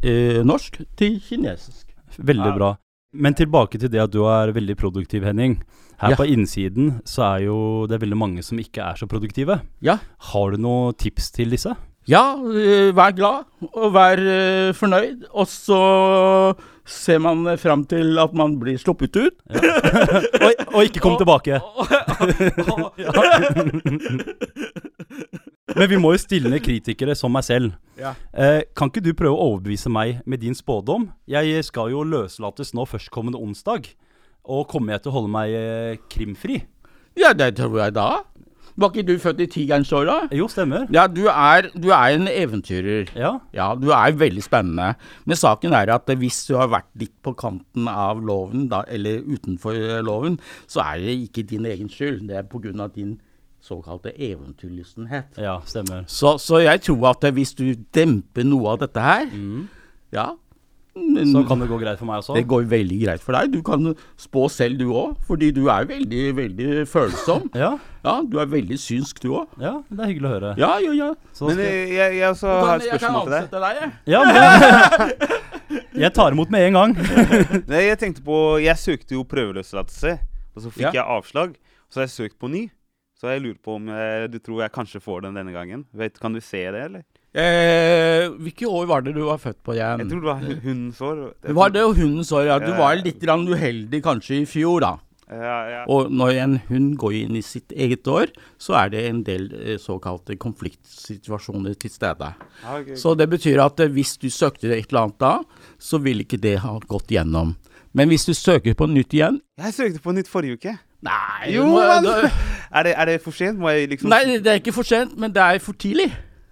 eh, 0.00 0.40
norsk 0.46 0.80
til 0.96 1.18
kinesisk. 1.20 1.84
Veldig 2.18 2.54
bra. 2.56 2.70
Men 3.12 3.34
tilbake 3.36 3.78
til 3.80 3.90
det 3.92 4.00
at 4.06 4.12
du 4.14 4.22
er 4.28 4.52
veldig 4.56 4.76
produktiv, 4.80 5.24
Henning. 5.26 5.58
Her 5.98 6.12
Ja. 6.14 6.16
på 6.16 6.26
innsiden 6.30 7.00
så 7.04 7.24
er 7.34 7.44
jo 7.48 7.86
det 7.90 7.98
veldig 8.00 8.16
mange 8.16 8.42
som 8.46 8.58
ikke 8.62 8.84
er 8.84 8.94
så 9.00 9.08
produktive. 9.10 9.60
Ja. 9.82 9.98
Har 10.32 10.50
du 10.52 10.56
noen 10.62 10.94
tips 10.96 11.30
til 11.34 11.50
disse? 11.50 11.74
Ja, 12.08 12.36
eh, 12.40 12.92
vær 12.96 13.12
glad 13.12 13.44
og 13.74 13.92
vær 13.92 14.16
eh, 14.22 14.72
fornøyd, 14.72 15.26
og 15.34 15.46
så 15.50 16.54
ser 16.88 17.20
man 17.22 17.44
fram 17.60 17.84
til 17.88 18.18
at 18.20 18.32
man 18.36 18.56
blir 18.60 18.78
sluppet 18.80 19.16
ut. 19.16 19.36
og, 20.44 20.52
og 20.72 20.84
ikke 20.86 21.02
kom 21.04 21.16
tilbake. 21.20 21.60
Men 25.78 25.90
vi 25.90 25.98
må 26.00 26.14
jo 26.14 26.20
stille 26.20 26.50
ned 26.50 26.64
kritikere 26.64 27.14
som 27.18 27.32
meg 27.34 27.44
selv. 27.46 27.72
Ja. 28.00 28.14
Eh, 28.32 28.62
kan 28.76 28.88
ikke 28.90 29.04
du 29.04 29.12
prøve 29.16 29.36
å 29.36 29.52
overbevise 29.52 29.90
meg 29.92 30.22
med 30.26 30.40
din 30.42 30.56
spådom? 30.56 31.10
Jeg 31.28 31.60
skal 31.66 31.92
jo 31.92 32.06
løslates 32.08 32.72
nå 32.74 32.86
førstkommende 32.88 33.38
onsdag. 33.38 33.90
Og 34.48 34.64
kommer 34.70 34.96
jeg 34.96 35.04
til 35.04 35.12
å 35.12 35.16
holde 35.18 35.32
meg 35.34 35.52
eh, 35.54 36.00
krimfri? 36.10 36.62
Ja, 37.18 37.34
det 37.36 37.52
tror 37.58 37.76
jeg 37.82 37.94
da. 37.98 38.08
Var 38.78 38.92
ikke 38.92 39.06
du 39.08 39.18
født 39.18 39.40
i 39.42 39.46
tigerens 39.50 39.90
år, 39.92 40.04
da? 40.06 40.16
Jo, 40.38 40.46
stemmer. 40.48 40.84
Ja, 40.94 41.08
du 41.10 41.24
er, 41.26 41.66
du 41.74 41.88
er 41.90 42.14
en 42.14 42.28
eventyrer. 42.30 43.08
Ja. 43.18 43.32
Ja, 43.54 43.72
du 43.74 43.88
er 43.90 44.12
veldig 44.14 44.42
spennende. 44.46 44.92
Men 45.26 45.36
saken 45.40 45.74
er 45.74 45.90
at 45.96 46.06
hvis 46.20 46.44
du 46.46 46.54
har 46.60 46.70
vært 46.70 46.86
litt 46.94 47.16
på 47.26 47.32
kanten 47.38 47.88
av 47.90 48.22
loven, 48.22 48.68
da, 48.70 48.84
eller 48.86 49.24
utenfor 49.26 49.74
eh, 49.74 49.98
loven, 50.06 50.38
så 50.70 50.84
er 50.86 51.02
det 51.02 51.16
ikke 51.26 51.46
din 51.50 51.66
egen 51.66 51.90
skyld. 51.90 52.28
Det 52.30 52.38
er 52.38 52.46
pga. 52.46 52.86
din 52.94 53.16
såkalte 53.60 54.12
eventyrlystenhet. 54.14 55.38
Ja, 55.42 55.58
stemmer. 55.66 56.04
Så, 56.06 56.36
så 56.38 56.60
jeg 56.62 56.80
tror 56.86 57.10
at 57.10 57.26
hvis 57.34 57.54
du 57.58 57.74
demper 57.94 58.46
noe 58.46 58.76
av 58.76 58.78
dette 58.84 59.00
her, 59.02 59.26
ja 60.14 60.28
men- 60.30 60.44
Så 60.94 61.42
kan 61.46 61.60
det 61.62 61.68
gå 61.70 61.76
greit 61.80 61.98
for 62.00 62.08
meg 62.08 62.20
også? 62.22 62.34
Det 62.34 62.42
går 62.50 62.64
veldig 62.70 62.96
greit 63.04 63.22
for 63.22 63.36
deg. 63.36 63.52
Du 63.54 63.60
kan 63.62 63.92
spå 64.18 64.46
selv 64.50 64.78
du 64.80 64.88
òg, 64.92 65.16
fordi 65.28 65.50
du 65.54 65.68
er 65.70 65.86
veldig, 65.88 66.22
veldig 66.38 66.86
følsom. 66.90 67.48
Ja. 67.64 67.74
Ja, 68.04 68.14
du 68.22 68.38
er 68.40 68.46
veldig 68.48 68.76
synsk 68.80 69.18
du 69.22 69.32
òg. 69.36 69.50
Ja, 69.60 69.74
det 69.90 70.00
er 70.04 70.10
hyggelig 70.12 70.28
å 70.28 70.32
høre. 70.36 70.50
Ja, 70.58 70.70
ja, 70.82 70.92
ja. 70.96 71.08
Så 71.36 71.48
Men 71.50 71.58
eh, 71.60 71.90
jeg, 71.96 72.16
jeg 72.20 72.28
også 72.30 72.46
kan, 72.48 72.66
har 72.68 72.78
et 72.78 72.86
spørsmål 72.88 73.20
til 73.26 73.32
deg. 73.32 73.42
ansette 73.42 73.60
deg, 73.64 73.80
jeg. 73.82 73.90
Ja, 74.14 74.20
men 74.24 75.98
Jeg 75.98 76.12
tar 76.16 76.32
imot 76.36 76.50
med 76.54 76.66
en 76.68 76.78
gang. 76.78 76.94
Nei, 77.72 77.82
jeg 77.88 77.98
tenkte 78.00 78.22
på 78.24 78.36
Jeg 78.62 78.78
søkte 78.80 79.16
jo 79.18 79.24
prøveløslatelse, 79.28 80.14
og 80.54 80.62
så 80.64 80.72
fikk 80.72 80.86
Ja. 80.88 80.92
jeg 81.00 81.06
avslag. 81.18 81.54
Så 81.90 82.00
har 82.00 82.06
jeg 82.08 82.14
søkt 82.16 82.38
på 82.40 82.50
ny. 82.52 82.66
Så 83.18 83.32
jeg 83.32 83.42
lurer 83.42 83.58
på 83.64 83.74
om 83.80 83.88
jeg, 83.90 84.28
du 84.30 84.38
tror 84.38 84.62
jeg 84.62 84.72
kanskje 84.76 85.00
får 85.02 85.24
den 85.26 85.34
denne 85.40 85.52
gangen. 85.52 85.84
Vet, 85.92 86.18
kan 86.22 86.32
du 86.36 86.40
se 86.44 86.60
det, 86.70 86.84
eller? 86.88 87.02
Eh, 87.38 88.28
hvilke 88.42 88.66
år 88.66 88.86
var 88.90 89.04
det 89.06 89.12
du 89.14 89.20
var 89.28 89.38
født 89.38 89.60
på 89.62 89.76
igjen? 89.76 90.00
Jeg 90.02 90.10
tror 90.10 90.22
det 90.24 90.30
var 90.30 90.62
hundens 90.64 91.02
år. 91.04 91.20
Det 91.44 91.54
Var 91.58 91.74
det 91.76 91.84
hundens 91.98 92.32
år, 92.34 92.46
ja. 92.50 92.56
Du 92.62 92.72
var 92.78 92.96
litt 92.98 93.22
uheldig 93.22 94.00
kanskje 94.02 94.40
i 94.42 94.46
fjor, 94.48 94.80
da. 94.82 94.96
Ja, 95.28 95.56
ja. 95.68 95.80
Og 95.92 96.08
når 96.10 96.30
en 96.40 96.54
hund 96.70 96.94
går 96.96 97.12
inn 97.18 97.36
i 97.36 97.42
sitt 97.44 97.70
eget 97.76 98.06
år, 98.08 98.30
så 98.58 98.78
er 98.80 98.88
det 98.94 99.02
en 99.10 99.22
del 99.26 99.50
eh, 99.60 99.76
såkalte 99.76 100.38
konfliktsituasjoner 100.40 101.74
til 101.76 101.90
stede. 101.92 102.30
Ah, 102.64 102.78
ok, 102.80 102.94
ok. 102.94 102.96
Så 102.96 103.12
det 103.20 103.28
betyr 103.28 103.60
at 103.60 103.80
eh, 103.84 103.90
hvis 103.92 104.16
du 104.18 104.30
søkte 104.32 104.70
et 104.72 104.88
eller 104.88 105.02
annet 105.04 105.18
da, 105.20 105.34
så 105.78 106.00
ville 106.00 106.24
ikke 106.24 106.40
det 106.40 106.56
ha 106.64 106.78
gått 106.88 107.12
gjennom. 107.12 107.54
Men 107.92 108.08
hvis 108.08 108.24
du 108.28 108.32
søker 108.36 108.74
på 108.76 108.86
nytt 108.88 109.14
igjen 109.16 109.38
Jeg 109.58 109.72
søkte 109.74 110.00
på 110.04 110.12
nytt 110.16 110.28
forrige 110.28 110.56
uke. 110.58 110.74
Nei, 111.04 111.52
Jo, 111.54 111.66
må- 111.70 111.84
men 111.84 112.08
er, 112.72 112.82
det, 112.88 112.94
er 112.96 113.04
det 113.12 113.20
for 113.22 113.30
sent? 113.36 113.58
Må 113.60 113.68
jeg 113.70 113.88
liksom 113.92 114.10
Nei, 114.10 114.24
det 114.40 114.46
er 114.46 114.58
ikke 114.62 114.74
for 114.74 114.88
sent, 114.88 115.12
men 115.18 115.32
det 115.32 115.44
er 115.44 115.60
for 115.62 115.76
tidlig. 115.78 116.08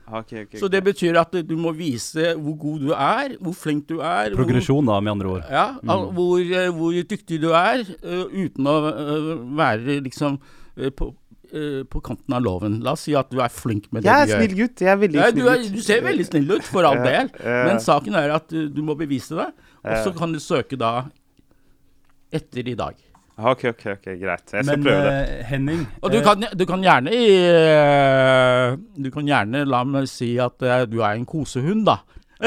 Ah, 0.06 0.20
ok, 0.20 0.32
ok, 0.44 0.52
Så 0.60 0.68
det 0.70 0.84
betyr 0.86 1.16
at 1.18 1.32
du 1.48 1.56
må 1.58 1.72
vise 1.74 2.28
hvor 2.38 2.54
god 2.62 2.80
du 2.84 2.92
er, 2.94 3.32
hvor 3.42 3.52
flink 3.58 3.88
du 3.88 3.96
er. 4.00 4.30
hvor- 4.30 4.44
Progresjon, 4.44 4.86
da, 4.86 5.00
med 5.00 5.10
andre 5.16 5.26
ord. 5.32 5.44
Ja, 5.50 5.64
al- 5.88 6.12
hvor, 6.14 6.38
eh, 6.38 6.68
hvor 6.70 6.92
dyktig 7.10 7.40
du 7.42 7.48
er, 7.50 7.80
uh, 8.04 8.26
uten 8.30 8.64
å 8.70 8.76
uh, 8.86 9.56
være 9.58 10.00
liksom 10.04 10.38
uh, 10.78 10.90
på, 10.90 11.08
på 11.90 12.00
kanten 12.02 12.34
av 12.34 12.42
loven. 12.42 12.80
La 12.82 12.92
oss 12.92 13.00
si 13.06 13.14
at 13.18 13.30
du 13.30 13.38
er 13.40 13.48
flink 13.48 13.86
med 13.92 14.02
det 14.02 14.10
Jeg 14.10 14.20
er 14.22 14.26
du 14.26 14.32
gjør. 14.32 14.40
snill 14.44 14.56
gutt. 14.60 14.80
Jeg 14.82 14.88
er 14.92 14.96
veldig 15.02 15.14
Ja, 15.18 15.28
snill 15.30 15.42
du, 15.44 15.48
er, 15.50 15.56
gutt. 15.62 15.72
du 15.74 15.82
ser 15.82 16.00
veldig 16.02 16.26
snill 16.26 16.50
ut, 16.56 16.62
for 16.62 16.84
all 16.84 17.02
del. 17.10 17.30
Men 17.42 17.78
saken 17.80 18.14
er 18.18 18.34
at 18.34 18.48
du, 18.50 18.68
du 18.68 18.82
må 18.82 18.96
bevise 18.98 19.34
det, 19.38 19.46
og 19.86 19.96
så 20.04 20.14
kan 20.18 20.32
du 20.34 20.38
søke 20.42 20.76
da 20.78 21.04
etter 22.34 22.68
i 22.68 22.74
dag. 22.78 22.94
Ah, 23.38 23.50
Ok, 23.52 23.64
ok, 23.68 23.82
ok, 23.98 24.04
greit. 24.20 24.52
Jeg 24.52 24.64
skal 24.64 24.78
Men 24.78 24.84
prøve 24.86 25.02
det. 25.04 25.28
eh, 25.28 25.44
Henning 25.50 25.82
Og 26.02 26.12
du 26.12 26.16
eh, 26.16 26.22
kan, 26.24 26.44
du 26.58 26.64
kan 26.64 26.80
gjerne 26.80 27.10
i, 27.12 27.26
Du 29.04 29.10
kan 29.12 29.26
gjerne 29.28 29.64
la 29.68 29.82
meg 29.84 30.08
si 30.08 30.38
at 30.40 30.62
eh, 30.64 30.86
du 30.88 31.00
er 31.04 31.12
en 31.18 31.26
kosehund, 31.28 31.84
da. 31.86 31.96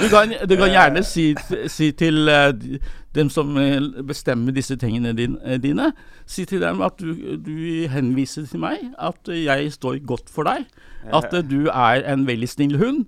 du, 0.00 0.08
kan, 0.08 0.32
du 0.48 0.56
kan 0.56 0.70
gjerne 0.72 1.02
si, 1.04 1.34
si 1.68 1.90
til 1.96 2.28
eh, 2.32 2.52
dem 3.16 3.30
som 3.32 3.56
eh, 3.60 3.80
bestemmer 4.08 4.54
disse 4.56 4.76
tingene 4.80 5.12
eh, 5.16 5.58
dine, 5.62 5.90
si 6.26 6.44
til 6.48 6.62
dem 6.64 6.80
at 6.84 6.96
du, 7.00 7.36
du 7.44 7.52
henviser 7.92 8.46
til 8.48 8.62
meg, 8.64 8.78
at 8.98 9.28
eh, 9.32 9.44
jeg 9.46 9.72
står 9.76 10.00
godt 10.08 10.32
for 10.32 10.48
deg. 10.48 10.64
At 11.12 11.32
eh, 11.34 11.44
du 11.44 11.66
er 11.68 12.04
en 12.12 12.26
veldig 12.28 12.48
snill 12.48 12.78
hund, 12.80 13.04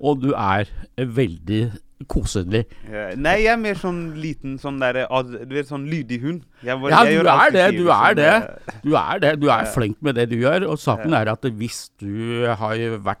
og 0.00 0.22
du 0.24 0.32
er 0.34 0.64
eh, 0.96 1.06
veldig 1.16 1.62
koselig. 2.10 2.64
Ja, 2.90 3.14
Nei, 3.16 3.36
jeg 3.44 3.52
er 3.54 3.60
mer 3.60 3.78
sånn 3.80 4.14
liten 4.20 4.58
sånn 4.60 4.80
derre 4.82 5.06
Du 5.46 5.56
er 5.56 5.66
sånn 5.68 5.86
lydig 5.88 6.20
hund. 6.22 6.42
Jeg 6.62 6.80
bare- 6.80 6.90
Ja, 6.90 7.04
jeg 7.04 7.12
du 7.12 7.22
gjør 7.22 7.32
er 7.32 7.50
det. 7.50 7.76
Du 7.76 7.88
er 7.90 8.14
det. 8.14 8.82
Du 8.82 8.96
er 8.96 9.18
det. 9.18 9.40
Du 9.40 9.48
er 9.48 9.64
flink 9.72 10.02
med 10.02 10.14
det 10.16 10.28
du 10.30 10.36
gjør. 10.36 10.68
Og 10.68 10.78
saken 10.78 11.10
Ja. 11.10 11.22
er 11.22 11.32
at 11.32 11.42
hvis 11.42 11.90
du 11.98 12.46
har 12.46 12.76
vært 12.98 13.18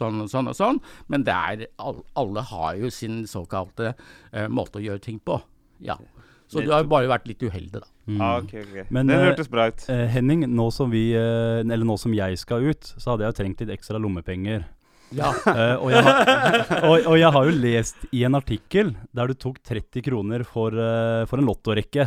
sånn 0.00 0.22
og 0.24 0.30
sånn 0.32 0.48
og 0.48 0.56
sånn. 0.56 0.80
Men 1.08 1.24
det 1.24 1.34
er, 1.34 1.66
alle 2.16 2.42
har 2.42 2.74
jo 2.76 2.90
sin 2.90 3.24
såkalte 3.24 3.94
uh, 4.32 4.48
måte 4.48 4.80
å 4.80 4.84
gjøre 4.84 5.02
ting 5.04 5.20
på. 5.20 5.40
Ja. 5.80 5.96
Så 6.50 6.64
du 6.64 6.72
har 6.72 6.82
bare 6.90 7.06
vært 7.06 7.28
litt 7.30 7.42
uheldig, 7.46 7.78
da. 7.78 7.86
Ah, 8.18 8.38
ok, 8.40 8.54
ok. 8.58 8.90
Men, 8.90 9.06
Den 9.06 9.20
eh, 9.20 9.28
hørtes 9.28 9.50
bra 9.50 9.68
ut. 9.70 9.84
Uh, 9.86 10.06
Henning, 10.10 10.42
nå 10.50 10.72
som 10.74 10.90
vi 10.90 11.12
uh, 11.14 11.60
Eller 11.62 11.86
nå 11.86 11.94
som 12.00 12.12
jeg 12.16 12.40
skal 12.40 12.64
ut, 12.72 12.88
så 12.98 13.12
hadde 13.12 13.22
jeg 13.22 13.30
jo 13.30 13.38
trengt 13.38 13.60
litt 13.62 13.70
ekstra 13.78 14.00
lommepenger. 14.02 14.64
Ja. 15.16 15.32
Uh, 15.42 15.76
og, 15.82 15.88
jeg 15.90 16.04
har, 16.06 16.20
og, 16.86 16.94
og 17.12 17.16
jeg 17.18 17.32
har 17.34 17.48
jo 17.48 17.56
lest 17.64 18.04
i 18.14 18.22
en 18.28 18.38
artikkel 18.38 18.92
der 19.16 19.30
du 19.30 19.38
tok 19.38 19.58
30 19.66 20.04
kroner 20.06 20.44
for, 20.46 20.74
uh, 20.74 21.26
for 21.30 21.42
en 21.42 21.50
lottorekke. 21.50 22.06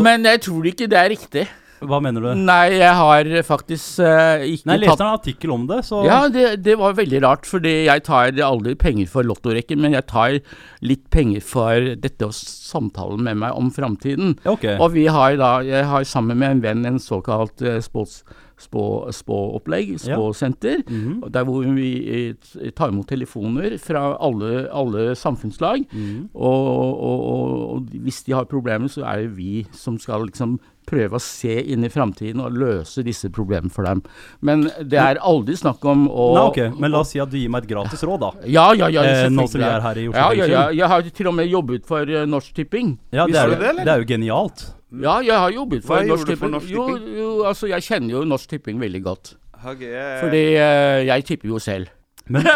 Men 0.00 0.24
jeg 0.24 0.46
tror 0.46 0.70
ikke 0.70 0.88
det 0.88 0.98
er 1.00 1.12
riktig. 1.12 1.44
Hva 1.84 1.98
mener 2.00 2.22
du? 2.22 2.28
Nei, 2.38 2.76
jeg 2.78 2.92
har 2.96 3.28
faktisk 3.44 4.00
uh, 4.00 4.44
ikke 4.46 4.70
Nei, 4.70 4.76
jeg 4.76 4.82
leste 4.84 4.94
tatt 4.94 5.04
en 5.04 5.18
artikkel 5.18 5.52
om 5.54 5.66
det, 5.68 5.80
så 5.84 6.00
Ja, 6.06 6.20
det, 6.32 6.46
det 6.64 6.76
var 6.80 6.96
veldig 6.96 7.20
rart, 7.24 7.48
fordi 7.48 7.74
jeg 7.88 8.04
tar 8.06 8.38
aldri 8.46 8.76
penger 8.80 9.10
for 9.10 9.26
lottorekken, 9.26 9.82
men 9.84 9.96
jeg 9.96 10.06
tar 10.10 10.38
litt 10.86 11.04
penger 11.12 11.44
for 11.44 11.90
dette 12.00 12.28
å 12.28 12.32
samtale 12.34 13.18
med 13.20 13.42
meg 13.42 13.58
om 13.58 13.68
framtiden. 13.74 14.38
Okay. 14.54 14.78
Og 14.78 14.94
vi 14.96 15.08
har 15.12 15.36
da, 15.40 15.58
jeg 15.66 15.90
har 15.90 16.08
sammen 16.08 16.40
med 16.40 16.56
en 16.56 16.64
venn 16.64 16.88
en 16.94 17.02
såkalt 17.02 17.64
uh, 17.66 17.76
sports 17.84 18.22
spå- 18.58 19.10
spåsenter, 19.10 20.76
Ja. 20.86 20.90
mm 20.90 21.20
-hmm. 21.22 21.30
der 21.30 21.44
hvor 21.44 21.62
vi 21.74 22.34
tar 22.76 22.88
imot 22.88 23.08
telefoner 23.08 23.78
fra 23.78 24.16
alle, 24.20 24.68
alle 24.72 25.14
samfunnslag. 25.14 25.84
Mhm. 25.92 26.28
Og, 26.34 26.66
og, 26.68 27.20
og, 27.20 27.70
og 27.74 27.80
hvis 27.90 28.22
de 28.24 28.32
har 28.32 28.44
problemer, 28.44 28.88
så 28.88 29.02
er 29.04 29.16
det 29.22 29.36
vi 29.36 29.66
som 29.72 29.98
skal 29.98 30.26
liksom 30.26 30.58
prøve 30.86 31.16
å 31.16 31.20
se 31.20 31.54
inn 31.72 31.84
i 31.84 31.88
framtiden 31.88 32.40
og 32.44 32.52
løse 32.52 33.02
disse 33.02 33.30
problemene 33.30 33.70
for 33.70 33.86
dem. 33.88 34.02
Men 34.40 34.66
det 34.84 34.98
er 35.00 35.20
aldri 35.22 35.56
snakk 35.56 35.84
om 35.84 36.08
å 36.08 36.34
Nei, 36.34 36.44
ok, 36.50 36.78
Men 36.80 36.90
la 36.90 37.00
oss 37.00 37.10
si 37.14 37.20
at 37.20 37.30
du 37.30 37.38
gir 37.38 37.48
meg 37.48 37.64
et 37.64 37.70
gratis 37.70 38.02
råd, 38.04 38.20
da. 38.20 38.30
ja, 38.46 38.72
ja, 38.74 38.88
ja, 38.88 39.02
Eh, 39.02 39.28
nå 39.30 39.48
som 39.48 39.60
vi 39.60 39.66
er 39.66 39.80
her 39.80 39.98
i 39.98 40.08
Oslo 40.08 40.18
ja, 40.20 40.32
ja, 40.32 40.46
ja. 40.46 40.70
Jeg 40.70 40.88
har 40.88 41.02
til 41.02 41.26
og 41.28 41.34
med 41.34 41.48
jobbet 41.48 41.86
for 41.86 42.02
eh, 42.02 42.26
Norsk 42.26 42.54
Tipping. 42.54 42.98
Ja, 43.12 43.26
det 43.26 43.36
er, 43.36 43.48
det, 43.48 43.76
det 43.84 43.88
er 43.88 43.98
jo 43.98 44.04
genialt. 44.08 44.74
Ja, 45.02 45.18
jeg 45.24 45.34
har 45.34 45.50
jobbet 45.50 45.82
for 45.84 45.94
Hva 45.96 46.06
Norsk 46.06 46.26
gjorde 46.28 46.34
du 46.34 46.36
for 46.36 46.46
Tipping. 46.46 46.52
Norsk 46.54 46.70
Jo, 46.70 46.86
Tipping? 46.94 47.16
jo, 47.18 47.28
altså, 47.48 47.66
jeg 47.72 47.82
kjenner 47.82 48.10
jo 48.18 48.24
Norsk 48.24 48.48
Tipping 48.50 48.80
veldig 48.80 49.02
godt. 49.02 49.34
Okay, 49.64 49.90
jeg- 49.90 50.20
Fordi 50.20 50.42
uh, 50.60 51.00
jeg 51.08 51.24
tipper 51.24 51.48
jo 51.48 51.58
selv. 51.58 51.86
Men, 52.26 52.46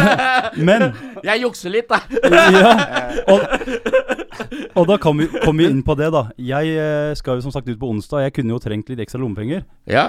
men 0.68 0.82
Jeg 1.24 1.42
jukser 1.42 1.70
litt, 1.74 1.88
da. 1.90 1.98
ja, 2.24 2.70
og, 3.32 3.40
og 4.80 4.86
da 4.88 4.96
kom 4.96 5.18
vi, 5.20 5.26
kom 5.44 5.58
vi 5.60 5.66
inn 5.68 5.82
på 5.84 5.92
det, 5.98 6.08
da. 6.14 6.22
Jeg 6.40 6.70
eh, 6.80 7.12
skal 7.18 7.36
jo 7.36 7.44
som 7.44 7.52
sagt 7.52 7.68
ut 7.68 7.78
på 7.80 7.90
onsdag. 7.92 8.22
Jeg 8.28 8.32
kunne 8.38 8.54
jo 8.54 8.60
trengt 8.64 8.88
litt 8.88 9.02
ekstra 9.04 9.20
lommepenger. 9.20 9.66
Ja. 9.90 10.06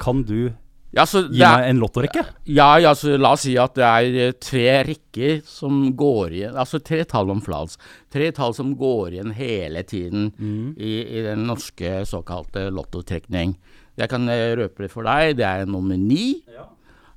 Kan 0.00 0.22
du 0.24 0.54
Ja, 0.94 1.04
så 1.10 1.24
gi 1.26 1.40
det 1.40 1.50
meg 1.50 1.68
en 1.72 1.80
lottorekke? 1.82 2.22
Ja, 2.46 2.68
ja, 2.78 2.92
så 2.94 3.16
la 3.18 3.32
oss 3.34 3.44
si 3.48 3.56
at 3.58 3.74
det 3.78 3.86
er 3.86 4.18
eh, 4.28 4.34
tre 4.38 4.66
rekker 4.86 5.40
som 5.48 5.88
går 5.98 6.36
igjen, 6.38 6.58
altså 6.60 6.78
tre 6.84 7.02
tall 7.10 7.32
om 7.34 7.42
flals. 7.44 7.78
Tre 8.14 8.30
tall 8.36 8.54
som 8.54 8.74
går 8.78 9.16
igjen 9.16 9.32
hele 9.34 9.82
tiden 9.88 10.30
i, 10.78 10.92
i 11.18 11.24
den 11.26 11.46
norske 11.48 12.04
såkalte 12.08 12.68
lottotrekning. 12.74 13.56
Jeg 13.98 14.10
kan 14.10 14.28
eh, 14.30 14.52
røpe 14.58 14.86
det 14.86 14.92
for 14.92 15.06
deg. 15.06 15.36
Det 15.40 15.46
er 15.46 15.66
nummer 15.70 15.98
ni, 15.98 16.42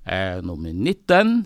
eh, 0.05 0.41
nummer 0.45 0.73
19 0.73 1.45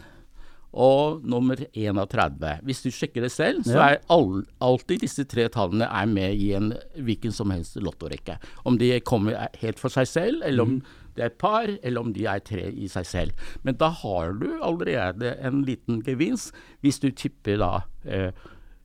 og 0.71 1.25
nummer 1.27 1.59
31. 1.73 2.61
Hvis 2.63 2.81
du 2.85 2.89
sjekker 2.95 3.25
det 3.25 3.31
selv, 3.33 3.63
så 3.67 3.79
er 3.83 3.99
all, 4.11 4.45
alltid 4.63 5.03
disse 5.03 5.25
tre 5.27 5.49
tallene 5.51 5.89
er 5.89 6.07
med 6.07 6.39
i 6.39 6.53
en 6.55 6.71
hvilken 6.95 7.35
som 7.35 7.51
helst 7.51 7.75
lottorekke. 7.81 8.37
Om 8.63 8.79
de 8.79 8.93
kommer 9.03 9.49
helt 9.61 9.81
for 9.81 9.91
seg 9.91 10.07
selv, 10.07 10.45
eller 10.47 10.63
om 10.63 10.79
det 11.15 11.25
er 11.25 11.33
et 11.33 11.41
par, 11.41 11.67
eller 11.67 11.99
om 11.99 12.13
de 12.15 12.23
er 12.29 12.39
tre 12.47 12.69
i 12.71 12.87
seg 12.91 13.07
selv. 13.07 13.51
Men 13.67 13.75
da 13.79 13.91
har 14.01 14.31
du 14.39 14.47
allerede 14.63 15.35
en 15.43 15.59
liten 15.67 15.99
gevinst 16.05 16.55
hvis 16.85 17.01
du 17.03 17.09
tipper 17.11 17.59
da 17.59 17.73
eh, 18.07 18.31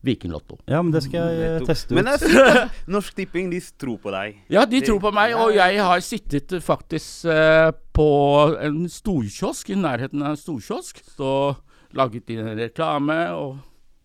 Vikinglotto. 0.06 0.58
Ja, 0.70 0.82
men 0.84 0.92
det 0.94 1.02
skal 1.06 1.32
jeg 1.34 1.62
teste 1.66 1.90
ut. 1.90 1.96
Men 1.98 2.10
jeg 2.12 2.20
synes, 2.22 2.74
Norsk 2.94 3.16
Tipping 3.16 3.48
de 3.50 3.60
tror 3.80 3.96
på 4.02 4.12
deg. 4.14 4.36
Ja, 4.52 4.66
de 4.68 4.82
tror 4.84 5.00
på 5.02 5.10
meg, 5.14 5.34
og 5.38 5.54
jeg 5.56 5.80
har 5.82 6.02
sittet 6.04 6.54
faktisk 6.62 7.26
eh, 7.32 7.70
på 7.96 8.10
en 8.62 8.84
storkiosk, 8.92 9.72
i 9.72 9.78
nærheten 9.80 10.22
av 10.22 10.34
en 10.34 10.40
storkiosk, 10.40 11.00
så 11.16 11.32
laget 11.94 12.34
inn 12.34 12.46
en 12.46 12.58
reklame 12.58 13.20
og 13.36 13.56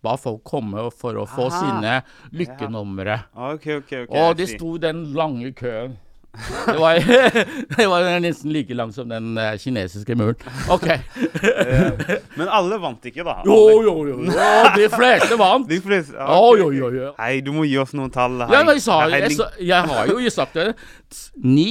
ba 0.02 0.16
folk 0.18 0.44
komme 0.48 0.88
for 0.98 1.18
å 1.22 1.26
få 1.30 1.50
Aha. 1.50 1.60
sine 1.60 1.98
lykkenumre. 2.38 3.20
Ok, 3.36 3.68
ok, 3.82 3.92
ok. 4.06 4.16
og 4.16 4.32
de 4.38 4.46
det 4.46 4.50
i 4.50 4.58
sto 4.58 4.78
den 4.82 5.06
lange 5.18 5.54
køen. 5.58 6.00
Det 6.32 6.78
var, 6.80 6.96
det 7.78 7.88
var 7.92 8.20
nesten 8.24 8.54
like 8.56 8.74
lang 8.74 8.94
som 8.96 9.10
den 9.10 9.34
uh, 9.38 9.52
kinesiske 9.60 10.16
muren. 10.16 10.40
Ok. 10.72 10.88
Men 12.40 12.48
alle 12.48 12.78
vant 12.80 13.06
ikke, 13.06 13.26
da. 13.28 13.42
Jo, 13.46 13.58
Alle. 13.58 13.84
jo, 13.84 13.96
jo. 14.08 14.18
jo 14.32 14.54
de 14.80 14.88
fleste 14.94 15.38
vant. 15.40 15.68
De 15.68 15.82
fleste, 15.84 16.16
okay. 16.16 16.62
Jo, 16.62 16.72
jo, 16.72 16.92
jo. 16.96 17.12
Hei, 17.20 17.42
du 17.44 17.52
må 17.56 17.68
gi 17.68 17.76
oss 17.84 17.92
noen 17.98 18.14
tall. 18.14 18.40
Ja, 18.46 18.64
hei. 18.64 18.78
jeg, 18.78 18.86
sa, 18.86 19.02
jeg, 19.12 19.38
jeg 19.60 19.92
har 19.92 20.14
jo 20.16 20.34
sagt 20.34 20.56
det. 20.56 20.70
9, 21.44 21.68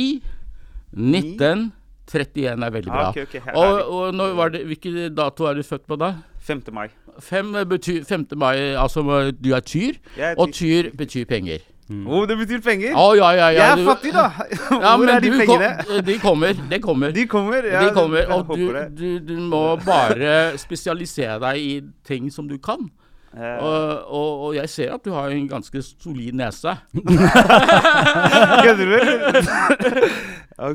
19, 0.93 1.71
31 2.13 2.65
er 2.67 2.75
veldig 2.75 2.91
bra. 2.91 3.07
Ah, 3.07 3.11
okay, 3.15 3.27
okay. 3.29 3.41
og, 3.55 3.93
og 3.95 4.15
når 4.15 4.35
var 4.39 4.55
det, 4.55 4.65
hvilken 4.67 5.15
dato 5.15 5.49
er 5.51 5.59
du 5.59 5.63
født 5.67 5.87
på 5.87 5.99
da? 6.01 6.15
5. 6.47 6.63
mai. 6.73 6.89
5 7.21 7.53
betyr, 7.69 8.05
5. 8.09 8.27
mai, 8.37 8.57
altså 8.75 9.03
du 9.45 9.53
er 9.55 9.61
tyr, 9.61 10.01
og 10.37 10.53
tyr. 10.53 10.91
tyr 10.91 10.97
betyr 10.97 11.29
penger. 11.29 11.67
Å, 11.91 12.21
det 12.31 12.37
betyr 12.39 12.61
penger? 12.63 12.93
Oh, 12.95 13.17
ja, 13.19 13.33
ja, 13.35 13.49
ja. 13.51 13.59
Jeg 13.59 13.73
er 13.73 13.81
du- 13.81 13.89
fattig, 13.89 14.13
da. 14.15 14.29
Hvor 14.71 14.85
ja, 14.85 15.17
er 15.17 15.25
de 15.25 15.31
pengene? 15.35 15.71
Kom, 15.83 16.05
de 16.07 16.19
kommer. 16.23 16.61
De 16.71 16.79
kommer. 16.79 17.15
De 17.17 17.25
kommer, 17.27 17.67
ja. 17.67 17.83
de 17.83 17.95
kommer 17.97 18.31
og 18.31 18.53
du, 18.55 18.69
du, 18.95 19.09
du 19.27 19.35
må 19.51 19.65
bare 19.83 20.37
spesialisere 20.65 21.41
deg 21.43 21.59
i 21.59 21.73
ting 22.07 22.31
som 22.31 22.47
du 22.47 22.61
kan. 22.63 22.87
Eh. 23.31 23.59
Og, 23.63 24.11
og, 24.11 24.41
og 24.49 24.55
jeg 24.57 24.69
ser 24.73 24.95
at 24.97 25.05
du 25.07 25.13
har 25.15 25.31
en 25.31 25.45
ganske 25.51 25.83
solid 25.87 26.35
nese. 26.35 26.73
Kødder 28.65 28.87
du? 28.91 28.97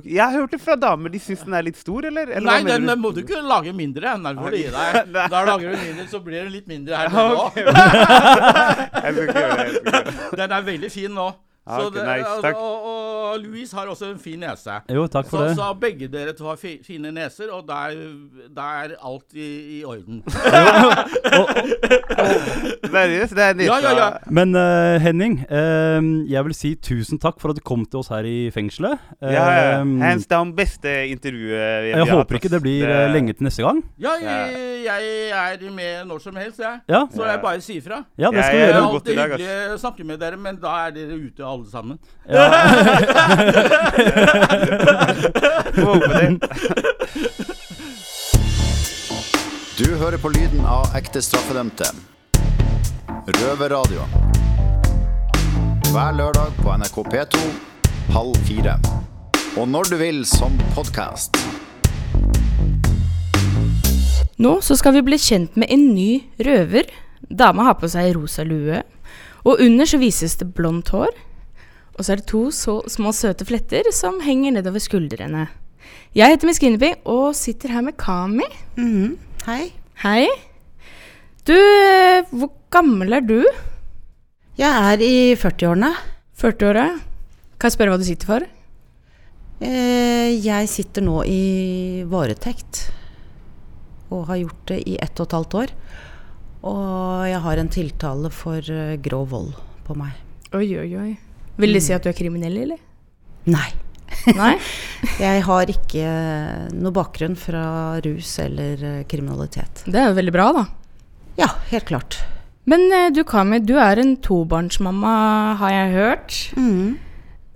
Jeg 0.07 0.23
har 0.23 0.31
hørt 0.33 0.51
det 0.55 0.61
fra 0.63 0.75
damer. 0.79 1.11
De 1.13 1.19
syns 1.21 1.43
den 1.45 1.53
er 1.53 1.65
litt 1.67 1.77
stor, 1.77 2.07
eller? 2.07 2.31
eller 2.31 2.47
Nei, 2.47 2.61
den 2.65 2.87
du? 2.87 2.95
må 2.97 3.11
du 3.13 3.19
ikke 3.21 3.41
lage 3.43 3.73
mindre. 3.75 4.15
Den 4.15 4.25
er 4.31 4.39
for 4.39 4.55
å 4.55 4.61
gi 4.61 4.69
deg. 4.71 5.11
Da 5.35 5.43
lager 5.45 5.75
du 5.75 5.77
mindre, 5.83 6.07
så 6.09 6.21
blir 6.23 6.45
det 6.47 6.53
litt 6.55 6.67
mindre 6.71 6.95
her 7.03 7.09
nå. 7.15 7.51
Det. 7.55 7.65
Den 10.39 10.55
er 10.55 10.61
veldig 10.71 10.91
fin 10.95 11.13
nå. 11.13 11.27
Ja, 11.67 11.79
Så 11.81 11.89
det, 11.89 12.03
nice, 12.05 12.41
takk. 12.41 12.55
Og, 12.61 12.83
og 12.85 13.39
Louise 13.41 13.75
har 13.75 13.87
også 13.89 14.11
en 14.11 14.19
fin 14.21 14.39
nese. 14.39 14.69
Jo, 14.93 15.07
takk 15.09 15.25
for 15.31 15.37
så, 15.37 15.45
det. 15.47 15.55
Så 15.57 15.69
begge 15.81 16.07
dere 16.13 16.33
to 16.37 16.45
har 16.45 16.59
fi, 16.61 16.75
fine 16.85 17.09
neser, 17.11 17.49
og 17.49 17.63
da 17.65 17.73
er, 17.89 17.95
da 18.53 18.67
er 18.83 18.93
alt 19.01 19.33
i, 19.33 19.79
i 19.79 19.83
orden. 19.83 20.21
Seriøst? 22.95 23.33
Det 23.35 23.43
er 23.47 23.57
nesa. 23.57 23.79
Ja, 23.79 23.79
ja, 23.81 23.95
ja. 23.97 24.09
Men 24.29 24.53
uh, 24.55 25.01
Henning, 25.01 25.39
eh, 25.49 26.29
jeg 26.29 26.45
vil 26.45 26.55
si 26.57 26.75
tusen 26.77 27.19
takk 27.21 27.41
for 27.41 27.49
at 27.49 27.57
du 27.57 27.63
kom 27.65 27.81
til 27.89 28.03
oss 28.03 28.11
her 28.13 28.27
i 28.29 28.51
fengselet. 28.53 29.01
Ja, 29.21 29.33
ja. 29.33 29.79
Eh, 29.79 29.97
Hands 30.05 30.29
down 30.29 30.53
beste 30.55 30.93
intervjuet 31.09 31.49
vi, 31.55 31.89
jeg 31.89 31.97
har 31.97 32.05
hatt, 32.05 32.21
håper 32.21 32.39
ikke 32.39 32.53
det 32.53 32.61
blir 32.61 32.85
det... 32.87 33.01
lenge 33.15 33.33
til 33.33 33.49
neste 33.49 33.65
gang. 33.65 33.81
Ja, 34.01 34.13
jeg, 34.21 34.61
jeg 34.85 35.57
er 35.65 35.73
med 35.73 36.05
når 36.11 36.21
som 36.27 36.37
helst, 36.39 36.61
jeg. 36.61 36.79
Ja. 36.93 37.01
Så 37.09 37.25
jeg 37.25 37.41
bare 37.41 37.61
sier 37.65 37.81
fra. 37.81 38.03
Ja, 38.21 38.29
det 38.29 38.45
skal 38.45 38.59
jeg, 38.59 38.61
Jeg 38.61 38.67
Det 38.67 38.75
gjøre. 38.75 38.85
er 38.85 38.93
alltid 38.93 39.19
hyggelig 39.23 39.73
å 39.73 39.81
snakke 39.81 40.07
med 40.13 40.21
dere, 40.21 40.37
men 40.45 40.61
da 40.61 40.77
er 40.85 40.95
dere 40.95 41.17
ute 41.17 41.54
alle 41.55 41.69
sammen. 41.71 41.97
Ja. 42.29 42.45
Du 49.75 49.91
hører 49.99 50.15
på 50.23 50.29
lyden 50.31 50.63
av 50.63 50.87
ekte 50.95 51.19
straffedømte. 51.19 51.83
Røverradio. 53.27 54.05
Hver 55.91 56.15
lørdag 56.15 56.55
på 56.61 56.71
NRK 56.79 56.95
P2 57.11 57.41
halv 58.15 58.35
fire. 58.47 58.77
Og 59.59 59.67
når 59.67 59.89
du 59.91 59.97
vil 59.99 60.23
som 60.27 60.55
podkast. 60.75 61.35
Nå 64.39 64.57
så 64.63 64.75
skal 64.79 64.95
vi 64.97 65.03
bli 65.09 65.19
kjent 65.19 65.55
med 65.59 65.71
en 65.71 65.85
ny 65.95 66.09
røver. 66.43 66.87
Dama 67.27 67.67
har 67.69 67.77
på 67.79 67.89
seg 67.91 68.13
rosa 68.15 68.45
lue, 68.47 68.81
og 69.43 69.61
under 69.63 69.87
så 69.89 69.99
vises 70.01 70.37
det 70.39 70.51
blondt 70.55 70.91
hår. 70.95 71.11
Og 71.95 72.03
så 72.03 72.13
er 72.15 72.19
det 72.21 72.27
to 72.27 72.47
så 72.51 72.79
små 72.91 73.13
søte 73.15 73.45
fletter 73.47 73.87
som 73.95 74.19
henger 74.23 74.57
nedover 74.57 74.83
skuldrene. 74.83 75.45
Jeg 76.15 76.31
heter 76.33 76.47
Miss 76.49 76.59
Guinevere 76.59 76.99
og 77.11 77.35
sitter 77.37 77.71
her 77.75 77.83
med 77.85 77.95
Kami. 77.99 78.47
Mhm. 78.75 79.15
Hei. 79.45 79.69
Hei. 80.01 80.25
Du, 81.45 81.55
hvor 82.33 82.49
gammel 82.73 83.13
er 83.13 83.21
du? 83.23 83.39
Jeg 84.57 84.71
er 84.71 85.03
i 85.03 85.35
40-årene. 85.37 85.91
40-åra? 86.39 86.85
Kan 87.59 87.69
jeg 87.69 87.75
spørre 87.75 87.93
hva 87.93 87.99
du 88.01 88.07
sitter 88.07 88.27
for? 88.31 88.45
Eh, 89.63 90.33
jeg 90.43 90.67
sitter 90.71 91.05
nå 91.05 91.21
i 91.29 92.03
varetekt. 92.11 92.87
Og 94.11 94.25
har 94.31 94.41
gjort 94.41 94.65
det 94.71 94.81
i 94.89 94.97
ett 95.01 95.19
og 95.21 95.29
et 95.29 95.37
halvt 95.37 95.57
år. 95.61 95.75
Og 96.65 97.27
jeg 97.29 97.43
har 97.45 97.61
en 97.61 97.71
tiltale 97.71 98.31
for 98.33 98.59
eh, 98.73 98.97
grov 99.05 99.29
vold 99.31 99.53
på 99.85 99.95
meg. 99.99 100.17
Oi, 100.57 100.67
oi, 100.81 100.89
oi. 100.97 101.11
Vil 101.61 101.75
det 101.75 101.83
si 101.85 101.95
at 101.95 102.03
du 102.03 102.11
er 102.11 102.17
kriminell, 102.17 102.57
eller? 102.65 102.79
Nei. 103.47 103.67
Nei? 104.35 104.53
Jeg 105.25 105.43
har 105.45 105.71
ikke 105.71 106.05
noe 106.75 106.93
bakgrunn 106.95 107.35
fra 107.39 107.65
rus 108.03 108.35
eller 108.43 108.81
eh, 108.83 109.03
kriminalitet. 109.09 109.85
Det 109.85 110.01
er 110.01 110.09
jo 110.09 110.17
veldig 110.17 110.33
bra, 110.35 110.47
da. 110.55 110.65
Ja, 111.39 111.49
helt 111.71 111.87
klart. 111.89 112.19
Men 112.69 112.87
eh, 112.91 113.11
du 113.13 113.23
Kami, 113.27 113.61
du 113.61 113.75
er 113.81 114.01
en 114.01 114.15
tobarnsmamma, 114.25 115.15
har 115.61 115.73
jeg 115.73 115.95
hørt. 115.95 116.37
Mm. 116.57 116.95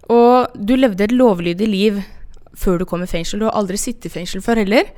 Og 0.10 0.58
du 0.58 0.76
levde 0.78 1.06
et 1.06 1.16
lovlydig 1.16 1.70
liv 1.70 2.02
før 2.60 2.82
du 2.82 2.88
kom 2.90 3.04
i 3.06 3.10
fengsel. 3.10 3.42
Du 3.42 3.48
har 3.50 3.58
aldri 3.58 3.80
sittet 3.80 4.10
i 4.10 4.14
fengsel 4.14 4.44
før 4.46 4.62
heller. 4.62 4.92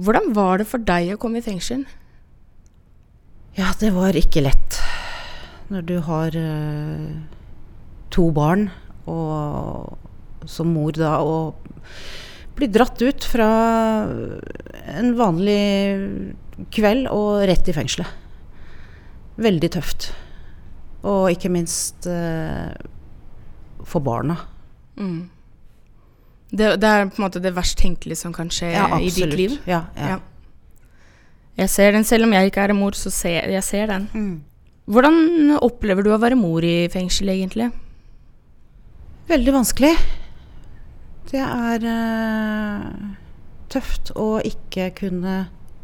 Hvordan 0.00 0.32
var 0.36 0.62
det 0.62 0.68
for 0.70 0.82
deg 0.82 1.14
å 1.14 1.20
komme 1.20 1.42
i 1.42 1.44
fengsel? 1.44 1.84
Ja, 3.58 3.74
det 3.80 3.92
var 3.92 4.16
ikke 4.16 4.44
lett. 4.46 4.80
Når 5.72 5.84
du 5.88 5.96
har 6.06 6.36
eh, 6.38 7.12
to 8.12 8.28
barn, 8.34 8.68
og 9.10 10.48
som 10.48 10.72
mor 10.74 10.94
da, 10.96 11.16
og 11.22 11.54
bli 12.56 12.68
dratt 12.68 13.00
ut 13.02 13.24
fra 13.24 13.48
en 14.92 15.12
vanlig 15.18 15.62
kveld 16.74 17.08
og 17.10 17.44
rett 17.48 17.68
i 17.70 17.76
fengselet. 17.76 18.18
Veldig 19.42 19.70
tøft. 19.72 20.10
Og 21.08 21.30
ikke 21.32 21.50
minst 21.50 22.06
eh, 22.06 22.74
for 23.88 24.04
barna. 24.04 24.36
Mm. 25.00 25.30
Det, 26.52 26.74
det 26.82 26.88
er 26.88 27.08
på 27.08 27.16
en 27.16 27.24
måte 27.24 27.40
det 27.42 27.54
verst 27.56 27.78
tenkelige 27.80 28.20
som 28.20 28.34
kan 28.36 28.52
skje 28.52 28.74
Ja, 28.74 28.86
i 29.00 29.08
ditt 29.08 29.32
liv. 29.38 29.56
Ja, 29.66 29.86
ja. 29.96 30.20
Jeg 31.56 31.68
ser 31.72 31.92
den, 31.96 32.04
selv 32.04 32.26
om 32.26 32.32
jeg 32.32 32.48
ikke 32.48 32.64
er 32.64 32.74
mor, 32.76 32.96
så 32.96 33.10
ser 33.12 33.48
jeg 33.52 33.64
ser 33.64 33.88
den. 33.90 34.08
Mm. 34.12 34.34
Hvordan 34.92 35.56
opplever 35.62 36.04
du 36.04 36.12
å 36.12 36.20
være 36.20 36.36
mor 36.36 36.64
i 36.64 36.88
fengsel, 36.92 37.30
egentlig? 37.32 37.70
Veldig 39.32 39.52
vanskelig. 39.54 39.92
Det 41.30 41.40
er 41.40 41.84
uh, 41.88 42.88
tøft 43.72 44.10
å 44.20 44.34
ikke 44.44 44.90
kunne 44.98 45.36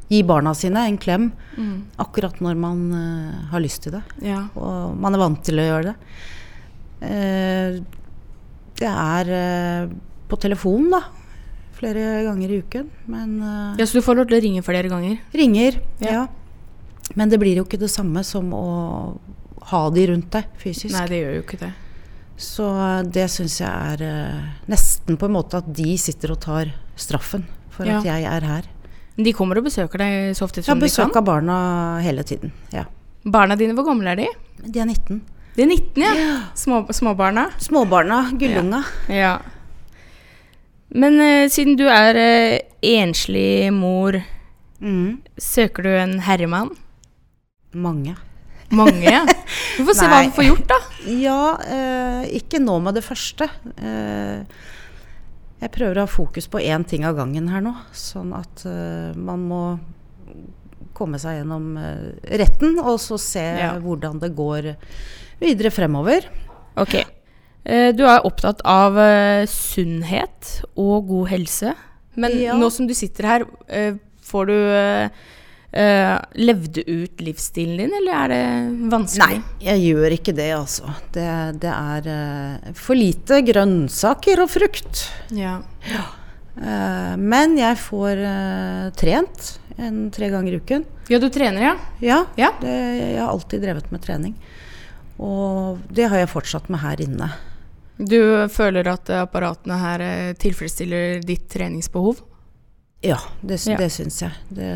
gi 0.08 0.18
barna 0.28 0.52
sine 0.56 0.82
en 0.88 0.98
klem 1.00 1.30
Mm. 1.58 1.78
akkurat 1.98 2.36
når 2.44 2.58
man 2.60 2.82
uh, 2.92 3.46
har 3.50 3.60
lyst 3.64 3.82
til 3.86 3.96
det. 3.96 4.02
Ja. 4.22 4.42
Og 4.54 4.92
man 5.00 5.16
er 5.16 5.22
vant 5.22 5.40
til 5.44 5.58
å 5.58 5.64
gjøre 5.64 5.88
det. 5.88 5.96
Uh, 7.00 7.80
det 8.78 8.90
er 8.92 9.32
på 10.28 10.36
telefon, 10.38 10.90
da. 10.92 11.00
Flere 11.78 12.22
ganger 12.28 12.52
i 12.52 12.60
uken. 12.62 12.86
Men 13.10 13.38
Ja, 13.78 13.86
Så 13.86 13.98
du 13.98 14.04
får 14.04 14.20
lov 14.20 14.28
til 14.28 14.38
å 14.38 14.42
ringe 14.44 14.62
flere 14.66 14.88
ganger? 14.92 15.18
ringer, 15.32 15.80
Ja. 16.04 16.12
ja. 16.12 16.26
Men 17.16 17.30
det 17.32 17.40
blir 17.40 17.56
jo 17.56 17.64
ikke 17.64 17.80
det 17.80 17.88
samme 17.90 18.20
som 18.22 18.52
å 18.52 19.18
ha 19.72 19.82
de 19.90 20.06
rundt 20.12 20.30
deg 20.30 20.44
fysisk. 20.60 20.92
Nei, 20.92 21.06
det 21.08 21.22
gjør 21.24 21.34
jo 21.38 21.42
ikke 21.46 21.60
det. 21.64 21.72
Så 22.38 22.64
det 23.10 23.26
syns 23.34 23.56
jeg 23.60 23.68
er 23.68 24.02
eh, 24.06 24.42
nesten 24.70 25.18
på 25.18 25.26
en 25.26 25.34
måte 25.34 25.58
at 25.58 25.70
de 25.74 25.96
sitter 25.98 26.30
og 26.36 26.40
tar 26.44 26.70
straffen 26.98 27.44
for 27.74 27.84
Ja. 27.88 27.98
at 27.98 28.04
jeg 28.06 28.24
er 28.30 28.46
her. 28.46 28.68
De 29.18 29.32
kommer 29.34 29.58
og 29.58 29.64
besøker 29.66 29.98
deg 29.98 30.36
så 30.38 30.44
ofte 30.46 30.62
som 30.62 30.78
de 30.78 30.86
kan? 30.86 30.88
Ja, 30.88 31.06
besøker 31.08 31.24
barna 31.26 31.56
hele 32.04 32.22
tiden. 32.22 32.52
Ja. 32.72 32.84
Barna 33.26 33.56
dine, 33.58 33.74
hvor 33.74 33.84
gamle 33.88 34.12
er 34.12 34.16
de? 34.22 34.28
De 34.62 34.78
er 34.78 34.86
19. 34.86 35.20
De 35.56 35.62
er 35.64 35.66
19, 35.66 36.02
ja. 36.04 36.36
Små, 36.54 36.84
småbarna. 36.94 37.48
Småbarna, 37.58 38.20
gullunga. 38.38 38.84
Ja. 39.10 39.40
Men 40.94 41.18
eh, 41.20 41.48
siden 41.50 41.74
du 41.76 41.84
er 41.90 42.14
eh, 42.16 42.60
enslig 42.82 43.72
mor, 43.74 44.22
Mm. 44.80 45.18
søker 45.42 45.82
du 45.82 45.88
en 45.90 46.20
herremann? 46.22 46.68
Mange. 47.74 48.14
Mange, 48.70 49.04
ja. 49.08 49.22
Vi 49.78 49.84
får 49.86 49.94
se 49.96 50.06
hva 50.10 50.18
vi 50.26 50.32
får 50.36 50.44
gjort, 50.44 50.66
da. 50.68 50.76
Ja, 51.08 51.42
eh, 51.64 52.24
ikke 52.36 52.60
nå 52.60 52.74
med 52.84 52.98
det 52.98 53.04
første. 53.06 53.48
Eh, 53.80 54.42
jeg 55.62 55.72
prøver 55.74 55.96
å 55.98 56.04
ha 56.04 56.10
fokus 56.10 56.46
på 56.52 56.60
én 56.62 56.84
ting 56.86 57.06
av 57.08 57.16
gangen 57.16 57.48
her 57.50 57.62
nå, 57.64 57.72
sånn 57.96 58.34
at 58.36 58.64
eh, 58.68 59.16
man 59.16 59.46
må 59.48 59.62
komme 60.98 61.18
seg 61.22 61.40
gjennom 61.40 61.70
eh, 61.80 62.36
retten, 62.42 62.76
og 62.82 62.98
så 63.00 63.16
se 63.22 63.44
Ja. 63.58 63.72
hvordan 63.80 64.20
det 64.20 64.34
går 64.36 64.74
videre 65.40 65.70
fremover. 65.72 66.28
Ok. 66.76 66.94
Eh, 67.64 67.92
Du 67.96 68.04
er 68.04 68.20
opptatt 68.26 68.60
av 68.68 68.94
sunnhet 69.48 70.60
og 70.76 71.08
god 71.08 71.28
helse. 71.32 71.74
Men 72.18 72.36
Ja. 72.40 72.54
nå 72.58 72.68
som 72.70 72.86
du 72.86 72.94
sitter 72.94 73.24
her, 73.24 73.44
får 74.22 74.46
du 74.46 75.10
eh, 75.72 76.18
levde 76.34 76.82
levd 76.82 76.88
ut 76.88 77.20
livsstilen 77.20 77.76
din, 77.78 77.94
eller 78.00 78.14
er 78.24 78.28
det 78.32 78.90
vanskelig? 78.92 79.40
Nei, 79.40 79.64
jeg 79.66 79.82
gjør 79.92 80.14
ikke 80.16 80.34
det, 80.36 80.50
altså. 80.56 80.92
Det, 81.12 81.26
det 81.60 81.72
er 81.72 82.08
uh, 82.08 82.70
for 82.78 82.98
lite 82.98 83.40
grønnsaker 83.44 84.40
og 84.44 84.50
frukt. 84.52 85.04
Ja. 85.34 85.58
Eh, 86.58 87.16
men 87.20 87.58
jeg 87.58 87.78
får 87.78 88.22
trent 88.98 89.50
en 89.78 90.08
tre 90.10 90.30
ganger 90.32 90.56
i 90.56 90.62
uken. 90.62 90.86
ja, 91.08 91.18
du 91.22 91.28
trener, 91.30 91.62
ja? 91.62 91.74
Ja, 92.02 92.24
Ja. 92.36 92.52
Det, 92.60 92.72
jeg 92.72 93.20
har 93.20 93.28
alltid 93.30 93.62
drevet 93.62 93.92
med 93.92 94.02
trening. 94.02 94.34
Og 95.18 95.78
det 95.90 96.08
har 96.10 96.18
jeg 96.18 96.30
fortsatt 96.30 96.68
med 96.70 96.80
her 96.82 97.00
inne. 97.02 97.28
Du 97.98 98.46
føler 98.50 98.86
at 98.86 99.10
apparatene 99.10 99.78
her 99.78 100.02
tilfredsstiller 100.38 101.22
ditt 101.26 101.48
treningsbehov? 101.50 102.20
Ja, 103.02 103.18
det, 103.42 103.60
Ja. 103.66 103.76
det 103.78 103.90
syns 103.94 104.22
jeg. 104.22 104.32
Det 104.50 104.70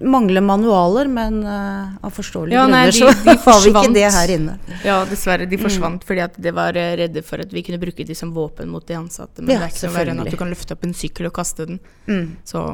mangler 0.00 0.42
manualer, 0.42 1.06
men 1.08 1.38
uh, 1.46 1.94
av 2.02 2.10
forståelige 2.10 2.56
Ja, 2.58 2.64
grunner 2.66 2.90
de- 2.90 2.98
de 3.30 3.36
så 3.44 3.50
har 3.50 3.60
vi 3.62 3.70
ikke 3.70 3.94
det 3.94 4.08
her 4.12 4.32
inne. 4.34 4.56
Ja, 4.84 4.96
dessverre. 5.06 5.46
De 5.48 5.56
forsvant 5.62 6.02
fordi 6.04 6.20
at 6.24 6.34
de 6.42 6.50
var 6.56 6.76
eh, 6.76 6.96
redde 6.98 7.22
for 7.24 7.38
at 7.44 7.52
vi 7.54 7.62
kunne 7.62 7.78
bruke 7.82 8.04
de 8.06 8.14
som 8.18 8.32
våpen 8.34 8.68
mot 8.68 8.84
de 8.86 8.94
ansatte. 8.98 9.40
Men 9.42 9.54
Ja, 9.54 9.60
det 9.62 9.68
er 9.70 9.74
ikke 9.76 9.86
noe 9.86 9.96
verre 10.00 10.10
enn 10.16 10.20
at 10.26 10.30
du 10.34 10.36
kan 10.40 10.50
løfte 10.50 10.74
opp 10.74 10.84
en 10.84 10.94
sykkel 10.94 11.26
og 11.30 11.34
kaste 11.38 11.66
den. 11.70 11.80
Mm. 12.08 12.36
Så 12.44 12.66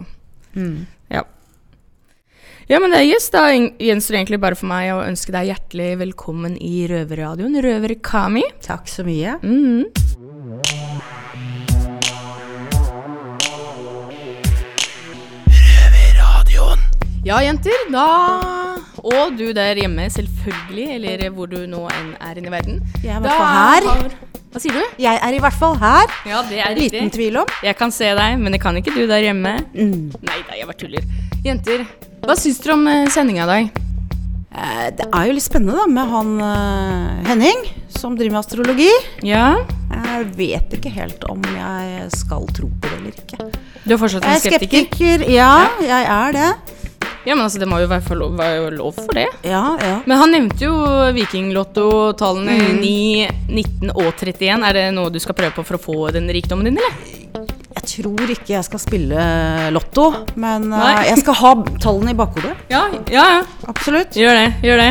Mm. 0.56 0.86
ja. 1.10 1.22
Ja, 2.68 2.78
men 2.78 2.90
det 2.92 3.02
yes, 3.08 3.28
da 3.32 3.46
gjen- 3.50 3.72
gjenstår 3.80 4.16
egentlig 4.20 4.38
bare 4.40 4.54
for 4.56 4.66
meg 4.70 4.92
å 4.92 5.00
ønske 5.04 5.32
deg 5.32 5.48
hjertelig 5.50 5.98
velkommen 5.98 6.56
i 6.60 6.86
Røverradioen. 6.88 7.56
Røver 7.64 7.96
Kami. 8.00 8.44
Takk 8.62 8.86
så 8.88 9.04
mye. 9.04 9.38
Mhm. 9.42 10.81
Ja, 17.24 17.38
jenter. 17.44 17.76
Da 17.92 18.04
Og 19.02 19.36
du 19.38 19.52
der 19.54 19.78
hjemme, 19.78 20.08
selvfølgelig. 20.10 20.86
Eller 20.96 21.28
hvor 21.34 21.46
du 21.50 21.60
nå 21.70 21.84
enn 21.90 22.12
er 22.18 22.38
inne 22.40 22.50
i 22.50 22.54
verden. 22.54 22.80
Jeg 23.02 23.14
er 23.14 23.20
i 23.20 23.22
hvert 23.22 23.38
fall 23.38 23.52
her. 23.54 24.16
Hva 24.52 24.60
sier 24.60 24.74
du? 24.76 24.82
Jeg 25.00 25.20
er 25.24 25.36
i 25.36 25.38
hvert 25.40 25.56
fall 25.56 25.76
her. 25.80 26.10
Ja, 26.28 26.42
det 26.48 26.58
er 26.60 26.74
Liten 26.76 27.06
riktig. 27.06 27.12
tvil 27.16 27.38
om. 27.40 27.52
Jeg 27.64 27.76
kan 27.78 27.94
se 27.94 28.10
deg, 28.18 28.34
men 28.42 28.52
det 28.52 28.60
kan 28.62 28.76
ikke 28.76 28.92
du 28.94 29.04
der 29.08 29.22
hjemme. 29.24 29.54
Mm. 29.72 30.10
Nei 30.28 30.40
da, 30.48 30.58
jeg 30.58 30.68
bare 30.68 30.80
tuller. 30.82 31.06
Jenter, 31.46 31.86
hva 32.26 32.36
syns 32.38 32.60
dere 32.62 32.74
om 32.76 32.84
eh, 32.90 33.06
sendinga 33.14 33.46
i 33.46 33.50
dag? 33.52 33.70
Eh, 34.52 34.90
Det 34.98 35.06
er 35.08 35.30
jo 35.30 35.38
litt 35.38 35.46
spennende 35.46 35.78
da 35.78 35.86
med 35.88 36.12
han 36.12 36.34
eh, 36.50 37.30
Henning, 37.30 37.64
som 37.88 38.18
driver 38.18 38.36
med 38.36 38.42
astrologi. 38.42 38.90
Ja? 39.24 39.46
Jeg 39.94 40.28
vet 40.36 40.76
ikke 40.76 40.92
helt 40.98 41.24
om 41.32 41.40
jeg 41.54 42.10
skal 42.18 42.46
tro 42.54 42.68
på 42.68 42.90
det 42.92 42.98
eller 42.98 43.16
ikke. 43.24 43.50
Du 43.86 43.94
er 43.96 43.98
fortsatt 44.04 44.26
en 44.28 44.38
skeptiker? 44.42 44.44
Jeg 44.44 44.44
er 44.44 44.44
skeptiker? 44.44 44.86
skeptiker. 44.92 45.26
Ja, 45.32 45.54
jeg 45.86 46.12
er 46.18 46.38
det. 46.38 46.52
Ja, 47.24 47.36
men 47.36 47.44
altså, 47.44 47.60
det 47.62 47.68
må 47.70 47.78
jo 47.78 47.86
være, 47.90 48.16
lov, 48.18 48.32
være 48.38 48.70
lov 48.74 48.96
for 48.98 49.14
det. 49.14 49.28
Ja, 49.46 49.62
ja. 49.78 49.96
Men 50.10 50.18
han 50.18 50.32
nevnte 50.34 50.64
jo 50.66 50.72
Vikinglotto-tallene 51.14 52.56
Mm. 52.58 52.80
9, 52.82 53.28
19 53.48 53.92
og 53.94 54.08
31. 54.18 54.64
Er 54.68 54.72
det 54.78 54.86
noe 54.96 55.10
du 55.14 55.20
skal 55.22 55.36
prøve 55.38 55.54
på 55.54 55.64
for 55.66 55.78
å 55.78 55.82
få 55.82 55.98
den 56.16 56.26
rikdommen 56.34 56.66
din, 56.66 56.78
eller? 56.82 57.18
Jeg 57.72 57.84
tror 57.88 58.30
ikke 58.34 58.52
jeg 58.56 58.64
skal 58.66 58.80
spille 58.82 59.22
lotto, 59.74 60.08
men 60.38 60.66
eh, 60.72 60.82
Nei. 60.82 61.06
jeg 61.08 61.22
skal 61.22 61.34
ha 61.40 61.52
tallene 61.82 62.12
i 62.12 62.18
bakhodet. 62.18 62.52
Ja, 62.70 62.84
ja, 63.10 63.24
ja. 63.38 63.42
Absolutt. 63.70 64.14
Gjør 64.18 64.34
det. 64.38 64.48
Gjør 64.66 64.82
det. 64.82 64.90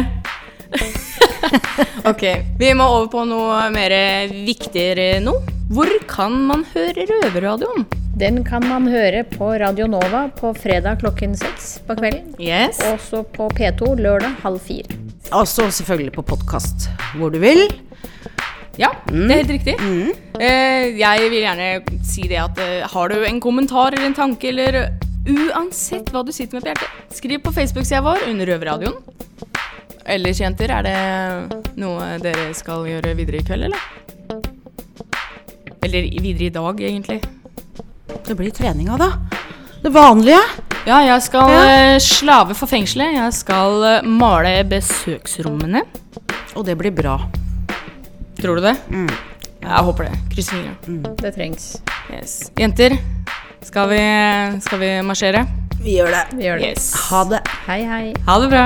ok, 2.11 2.23
vi 2.59 2.73
må 2.79 2.87
over 2.87 3.07
på 3.11 3.23
noe 3.27 3.65
mer 3.73 3.93
viktigere 4.31 5.19
nå. 5.23 5.35
Hvor 5.71 5.91
kan 6.07 6.35
man 6.47 6.65
høre 6.73 7.05
Røverradioen? 7.07 7.85
Den 8.21 8.43
kan 8.45 8.61
man 8.69 8.83
høre 8.85 9.23
på 9.25 9.47
Radio 9.57 9.87
Nova 9.89 10.27
på 10.37 10.51
fredag 10.53 10.99
klokken 11.01 11.31
seks 11.33 11.79
på 11.87 11.95
kvelden. 11.97 12.35
Yes. 12.37 12.77
Og 12.91 12.99
så 13.01 13.21
på 13.25 13.47
P2 13.57 13.95
lørdag 13.97 14.35
halv 14.43 14.59
fire. 14.61 14.93
så 15.49 15.65
selvfølgelig 15.71 16.13
på 16.13 16.21
podkast 16.21 16.85
hvor 17.17 17.33
du 17.33 17.39
vil. 17.41 17.63
Ja, 18.77 18.91
det 19.09 19.25
er 19.25 19.41
helt 19.41 19.55
riktig. 19.55 19.73
Eh, 20.37 20.99
jeg 20.99 21.31
vil 21.33 21.39
gjerne 21.39 21.71
si 22.05 22.27
det 22.29 22.37
at 22.43 22.61
eh, 22.61 22.85
har 22.93 23.09
du 23.09 23.25
en 23.25 23.41
kommentar 23.41 23.97
eller 23.97 24.11
en 24.11 24.13
tanke, 24.13 24.53
eller 24.53 24.93
uansett 25.25 26.13
hva 26.13 26.21
du 26.21 26.31
sitter 26.31 26.59
med 26.59 26.67
på 26.67 26.75
hjertet, 26.75 27.17
skriv 27.17 27.41
på 27.41 27.57
Facebook-sida 27.57 28.05
vår 28.05 28.29
under 28.29 28.53
Røverradioen. 28.53 29.01
Ellers, 30.05 30.45
jenter, 30.45 30.69
er 30.69 30.85
det 30.85 31.73
noe 31.81 32.21
dere 32.21 32.51
skal 32.53 32.85
gjøre 32.85 33.17
videre 33.17 33.41
i 33.41 33.45
kveld, 33.49 33.71
eller? 33.71 34.41
Eller 35.81 36.11
videre 36.21 36.51
i 36.51 36.55
dag, 36.61 36.89
egentlig. 36.93 37.23
Det 38.31 38.35
blir 38.39 38.51
treninga, 38.55 38.95
da. 38.97 39.09
Det 39.83 39.89
vanlige. 39.91 40.39
Ja, 40.87 41.01
jeg 41.03 41.21
skal 41.25 41.49
Ja. 41.51 41.63
eh, 41.95 41.97
slave 41.99 42.55
for 42.55 42.65
fengselet. 42.65 43.11
Jeg 43.13 43.33
skal 43.33 43.83
eh, 43.83 44.01
male 44.07 44.63
besøksrommene. 44.63 45.81
Og 46.55 46.63
det 46.65 46.77
blir 46.79 46.91
bra. 46.95 47.17
Tror 48.39 48.55
du 48.55 48.61
det? 48.61 48.77
Jeg 48.87 49.83
håper 49.83 50.07
det. 50.07 50.13
Krysser 50.31 50.63
fingrene. 50.85 51.15
Det 51.19 51.33
trengs. 51.35 51.81
Yes. 52.09 52.51
Jenter, 52.57 52.95
skal 53.67 53.89
vi, 53.91 53.99
skal 54.63 54.79
vi 54.79 54.91
marsjere? 55.01 55.43
Vi 55.83 55.97
gjør 55.97 56.11
det. 56.15 56.23
Vi 56.37 56.43
gjør 56.47 56.59
det. 56.63 56.69
Yes. 56.71 56.93
Ha 57.11 57.23
det. 57.25 57.41
Hei, 57.67 57.81
hei. 57.83 58.13
Ha 58.29 58.39
det 58.39 58.49
bra. 58.49 58.65